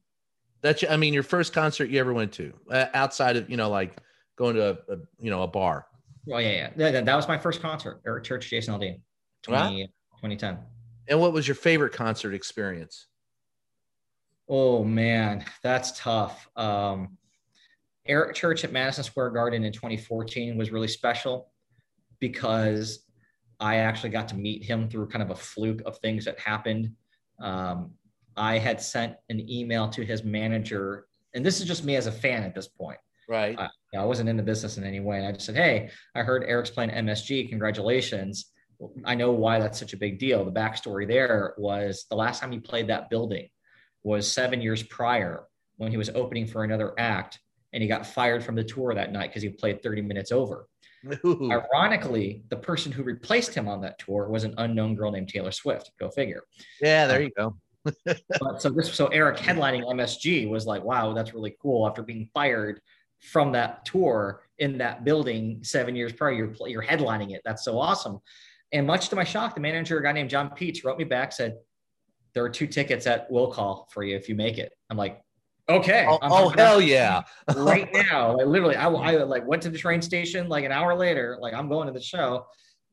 [0.63, 3.71] That's I mean your first concert you ever went to uh, outside of you know
[3.71, 3.97] like
[4.37, 5.87] going to a, a you know a bar.
[6.31, 6.91] Oh yeah, yeah.
[6.91, 8.01] That, that- was my first concert.
[8.07, 9.01] Eric Church, Jason Aldean,
[9.43, 10.59] 20, 2010.
[11.09, 13.07] And what was your favorite concert experience?
[14.49, 16.49] Oh man, that's tough.
[16.57, 17.17] Um,
[18.07, 21.51] Eric Church at Madison Square Garden in 2014 was really special
[22.21, 23.01] because
[23.59, 26.93] I actually got to meet him through kind of a fluke of things that happened.
[27.41, 27.93] Um,
[28.37, 32.13] I had sent an email to his manager, and this is just me as a
[32.13, 32.99] fan at this point.
[33.29, 33.59] Right.
[33.59, 35.19] Uh, I, I wasn't in the business in any way.
[35.19, 37.49] And I just said, Hey, I heard Eric's playing MSG.
[37.49, 38.53] Congratulations.
[39.05, 40.45] I know why that's such a big deal.
[40.45, 43.49] The backstory there was the last time he played that building
[44.03, 45.45] was seven years prior
[45.79, 47.39] when he was opening for another act
[47.73, 50.69] and he got fired from the tour that night because he played 30 minutes over.
[51.25, 51.51] Ooh.
[51.51, 55.51] Ironically, the person who replaced him on that tour was an unknown girl named Taylor
[55.51, 55.91] Swift.
[55.99, 56.43] Go figure.
[56.81, 57.57] Yeah, there um, you go.
[58.41, 61.87] But so this, so Eric headlining MSG was like, wow, that's really cool.
[61.87, 62.81] After being fired
[63.21, 67.43] from that tour in that building seven years prior, you're you're headlining it.
[67.45, 68.21] That's so awesome.
[68.73, 71.33] And much to my shock, the manager, a guy named John Peets, wrote me back,
[71.33, 71.57] said,
[72.35, 75.23] "There are two tickets at will call for you if you make it." I'm like,
[75.69, 76.07] okay.
[76.09, 77.23] Oh, oh hell yeah.
[77.57, 78.37] right now.
[78.37, 81.39] Like literally, I, I like went to the train station like an hour later.
[81.41, 82.47] Like I'm going to the show,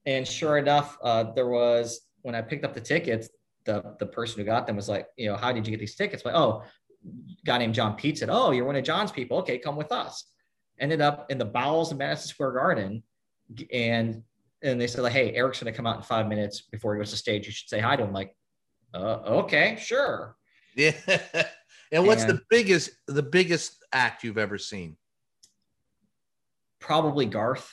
[0.05, 3.29] And sure enough, uh, there was when I picked up the tickets,
[3.65, 5.95] the the person who got them was like, you know, how did you get these
[5.95, 6.25] tickets?
[6.25, 6.63] Like, oh,
[7.45, 9.37] guy named John Peets said, oh, you're one of John's people.
[9.39, 10.25] Okay, come with us.
[10.79, 13.03] Ended up in the bowels of Madison Square Garden,
[13.71, 14.23] and
[14.63, 16.99] and they said like, hey, Eric's going to come out in five minutes before he
[16.99, 17.45] goes to stage.
[17.45, 18.13] You should say hi to him.
[18.13, 18.35] Like,
[18.93, 20.35] uh, okay, sure.
[20.75, 20.93] Yeah.
[21.91, 24.95] and what's And- the biggest the biggest act you've ever seen?
[26.79, 27.71] Probably Garth.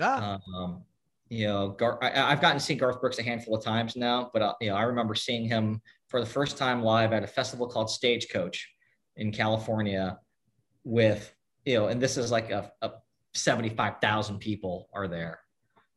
[0.00, 0.82] Ah, Um,
[1.28, 4.30] you know, Gar- I, I've gotten to see Garth Brooks a handful of times now,
[4.32, 7.26] but uh, you know, I remember seeing him for the first time live at a
[7.26, 8.68] festival called Stagecoach
[9.16, 10.18] in California,
[10.84, 11.34] with
[11.64, 12.90] you know, and this is like a, a
[13.34, 15.40] seventy-five thousand people are there.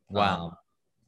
[0.08, 0.46] wow.
[0.46, 0.52] Um,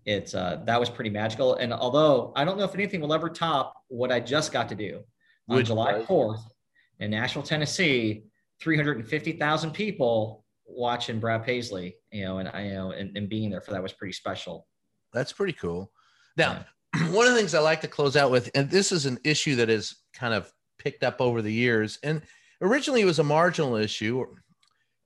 [0.05, 3.29] it's uh, that was pretty magical, and although I don't know if anything will ever
[3.29, 5.03] top what I just got to do
[5.49, 6.07] on Which July was?
[6.07, 6.41] fourth
[6.99, 8.25] in Nashville, Tennessee,
[8.61, 12.91] three hundred and fifty thousand people watching Brad Paisley, you know, and I you know,
[12.91, 14.67] and, and being there for that was pretty special.
[15.13, 15.93] That's pretty cool.
[16.37, 16.65] Now,
[17.11, 19.57] one of the things I like to close out with, and this is an issue
[19.57, 22.23] that is kind of picked up over the years, and
[22.61, 24.43] originally it was a marginal issue, or,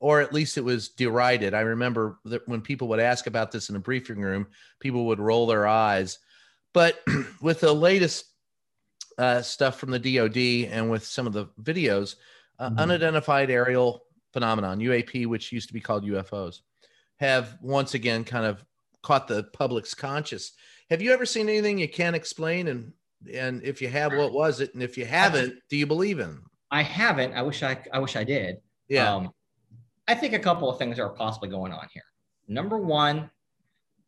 [0.00, 1.54] or at least it was derided.
[1.54, 4.46] I remember that when people would ask about this in a briefing room,
[4.80, 6.18] people would roll their eyes.
[6.74, 7.02] But
[7.40, 8.26] with the latest
[9.18, 12.16] uh, stuff from the DoD and with some of the videos,
[12.58, 12.78] uh, Mhm.
[12.78, 16.60] unidentified aerial phenomenon (UAP), which used to be called UFOs,
[17.18, 18.62] have once again kind of
[19.06, 20.52] caught the public's conscious.
[20.90, 22.66] Have you ever seen anything you can't explain?
[22.66, 22.92] And
[23.32, 24.74] and if you have, what was it?
[24.74, 26.42] And if you haven't, do you believe in?
[26.72, 27.32] I haven't.
[27.32, 28.56] I wish I I wish I did.
[28.88, 29.14] Yeah.
[29.14, 29.30] Um,
[30.08, 32.02] I think a couple of things are possibly going on here.
[32.48, 33.30] Number one,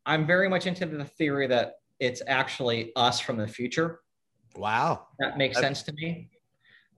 [0.04, 4.00] I'm very much into the theory that it's actually us from the future.
[4.56, 5.06] wow.
[5.20, 6.30] That makes sense to me.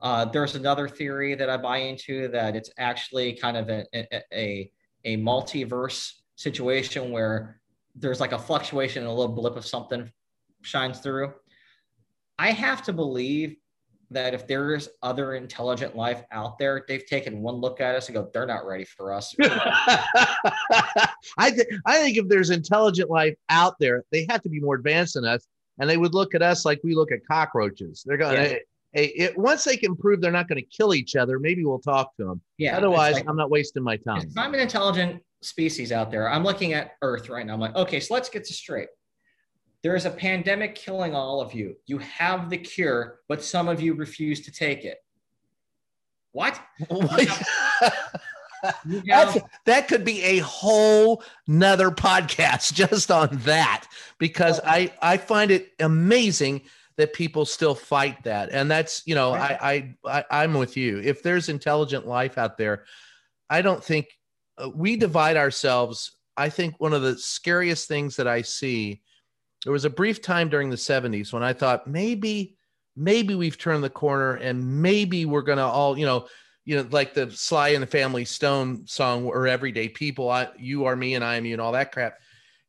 [0.00, 4.22] Uh, there's another theory that I buy into that it's actually kind of a, a,
[4.32, 4.72] a,
[5.04, 7.59] a multiverse situation where
[7.94, 10.10] there's like a fluctuation and a little blip of something
[10.62, 11.32] shines through.
[12.38, 13.56] I have to believe
[14.12, 18.14] that if there's other intelligent life out there, they've taken one look at us and
[18.16, 19.34] go, they're not ready for us.
[19.40, 24.74] I th- I think if there's intelligent life out there, they have to be more
[24.74, 25.46] advanced than us,
[25.78, 28.02] and they would look at us like we look at cockroaches.
[28.06, 28.48] They're going, Yeah.
[28.48, 28.60] hey,
[28.92, 31.78] hey, it, once they can prove they're not going to kill each other, maybe we'll
[31.78, 32.40] talk to them.
[32.58, 32.76] yeah.
[32.76, 34.22] Otherwise, like- I'm not wasting my time.
[34.28, 37.54] if I'm an intelligent species out there, I'm looking at Earth right now.
[37.54, 38.88] I'm like, okay, so let's get this straight.
[39.82, 41.76] There is a pandemic killing all of you.
[41.86, 44.98] You have the cure, but some of you refuse to take it.
[46.32, 46.60] What?
[48.86, 53.86] You That's, that could be a whole nother podcast just on that
[54.18, 56.62] because I I find it amazing
[56.96, 60.98] that people still fight that and that's you know I, I I I'm with you
[60.98, 62.84] if there's intelligent life out there
[63.48, 64.08] I don't think
[64.60, 69.02] Uh, we divide ourselves I think one of the scariest things that I see
[69.64, 72.56] there was a brief time during the 70s when I thought maybe
[72.96, 76.26] maybe we've turned the corner and maybe we're going to all you know
[76.64, 80.84] you know, like the Sly and the Family Stone song or Everyday People, I, you
[80.84, 82.18] are me and I am you and all that crap.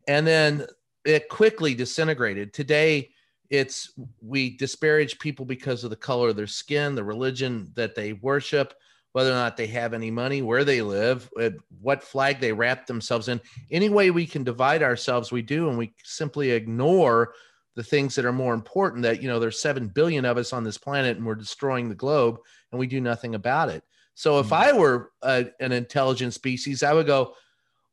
[0.08, 0.66] And then
[1.06, 2.54] it quickly disintegrated.
[2.54, 3.10] Today,
[3.50, 8.14] it's we disparage people because of the color of their skin, the religion that they
[8.14, 8.74] worship,
[9.14, 11.50] whether or not they have any money, where they live, uh,
[11.82, 13.42] what flag they wrap themselves in.
[13.70, 17.34] Any way we can divide ourselves, we do, and we simply ignore
[17.76, 20.64] the things that are more important that you know there's 7 billion of us on
[20.64, 22.38] this planet and we're destroying the globe
[22.72, 23.82] and we do nothing about it
[24.14, 27.34] so if i were a, an intelligent species i would go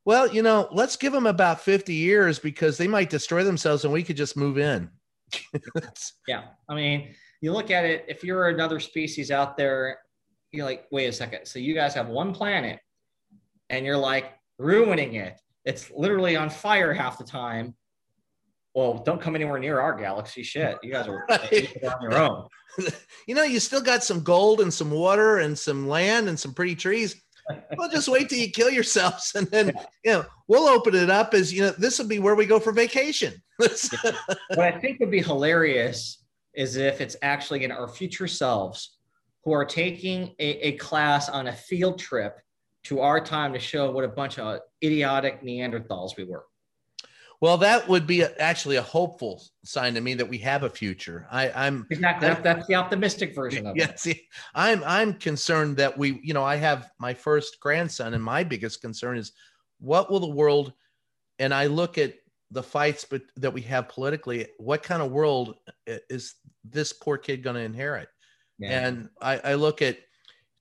[0.05, 3.93] well you know let's give them about 50 years because they might destroy themselves and
[3.93, 4.91] we could just move in
[6.27, 6.45] yeah.
[6.69, 9.99] I mean, you look at it, if you're another species out there,
[10.53, 11.47] you're like, wait a second.
[11.47, 12.79] So you guys have one planet
[13.71, 15.39] and you're like ruining it.
[15.65, 17.75] It's literally on fire half the time.
[18.75, 20.43] Well, don't come anywhere near our galaxy.
[20.43, 20.79] Shit.
[20.83, 21.77] You guys are Right.
[21.85, 22.47] on your own.
[23.27, 26.53] you know you still got some gold and some water and some land and some
[26.55, 27.21] pretty trees
[27.79, 29.73] well just wait till you kill yourselves and then
[30.05, 32.61] you know we'll open it up as you know this will be where we go
[32.61, 33.89] for vacation what
[34.59, 36.25] I think would be hilarious
[36.55, 38.98] is if it's actually in our future selves
[39.45, 42.39] who are taking a, a class on a field trip
[42.85, 46.45] to our time to show what a bunch of idiotic Neanderthals we were.
[47.41, 51.27] well that would be actually a hopeful sign to me that we have a future
[51.31, 52.29] i i'm Exactly.
[52.29, 53.81] That, that's the optimistic version of it.
[53.81, 58.23] yeah, see, I'm I'm concerned that we, you know, I have my first grandson, and
[58.23, 59.33] my biggest concern is
[59.81, 60.73] what will the world,
[61.39, 62.15] and I look at
[62.51, 65.57] the fights but that we have politically, what kind of world
[65.89, 66.35] uh, is
[66.65, 68.09] this poor kid going to inherit?
[68.59, 68.87] Yeah.
[68.87, 69.99] And I, I look at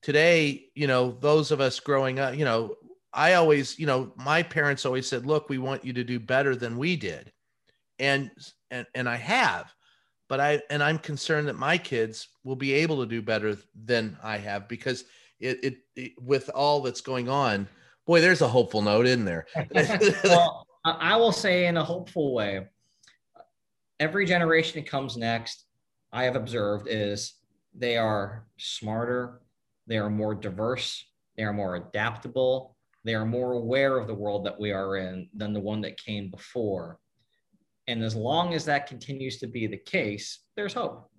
[0.02, 2.76] today, you know, those of us growing up, you know,
[3.14, 6.56] I always, you know, my parents always said, "Look, we want you to do better
[6.56, 7.32] than we did,"
[7.98, 8.30] and
[8.70, 9.74] and and I have,
[10.30, 14.18] but I and I'm concerned that my kids will be able to do better than
[14.22, 15.06] I have because
[15.40, 17.68] it, it, it with all that's going on.
[18.06, 19.48] Boy, there's a hopeful note in there.
[20.24, 22.68] well, I will say in a hopeful way,
[24.00, 25.66] every generation that comes next,
[26.14, 27.34] I have observed is
[27.78, 29.42] they are smarter,
[29.86, 31.06] they are more diverse,
[31.36, 35.30] they are more adaptable, they are more aware of the world that we are in
[35.34, 37.00] than the one that came before.
[37.88, 41.10] And as long as that continues to be the case, there's hope.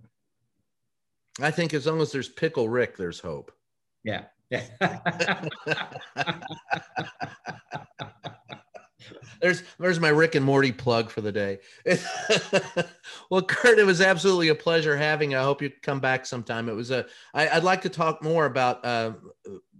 [1.40, 3.52] I think as long as there's Pickle Rick, there's hope.
[4.04, 4.24] Yeah.
[4.50, 4.64] Yeah.
[9.40, 11.58] there's there's my Rick and Morty plug for the day.
[13.30, 15.32] well, Kurt, it was absolutely a pleasure having.
[15.32, 15.38] You.
[15.38, 16.68] I hope you come back sometime.
[16.68, 17.06] It was a.
[17.34, 19.12] I, I'd like to talk more about uh,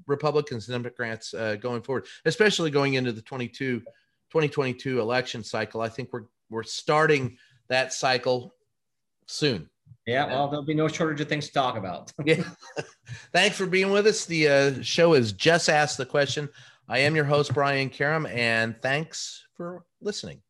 [0.06, 5.80] Republicans and Democrats uh, going forward, especially going into the 22, 2022 election cycle.
[5.80, 7.36] I think we're we're starting
[7.68, 8.54] that cycle
[9.26, 9.68] soon.
[10.06, 12.12] Yeah, well, there'll be no shortage of things to talk about.
[12.24, 12.42] yeah.
[13.32, 14.24] Thanks for being with us.
[14.24, 16.48] The uh, show is Just Ask the Question.
[16.90, 20.40] I am your host, Brian Karem, and thanks for listening.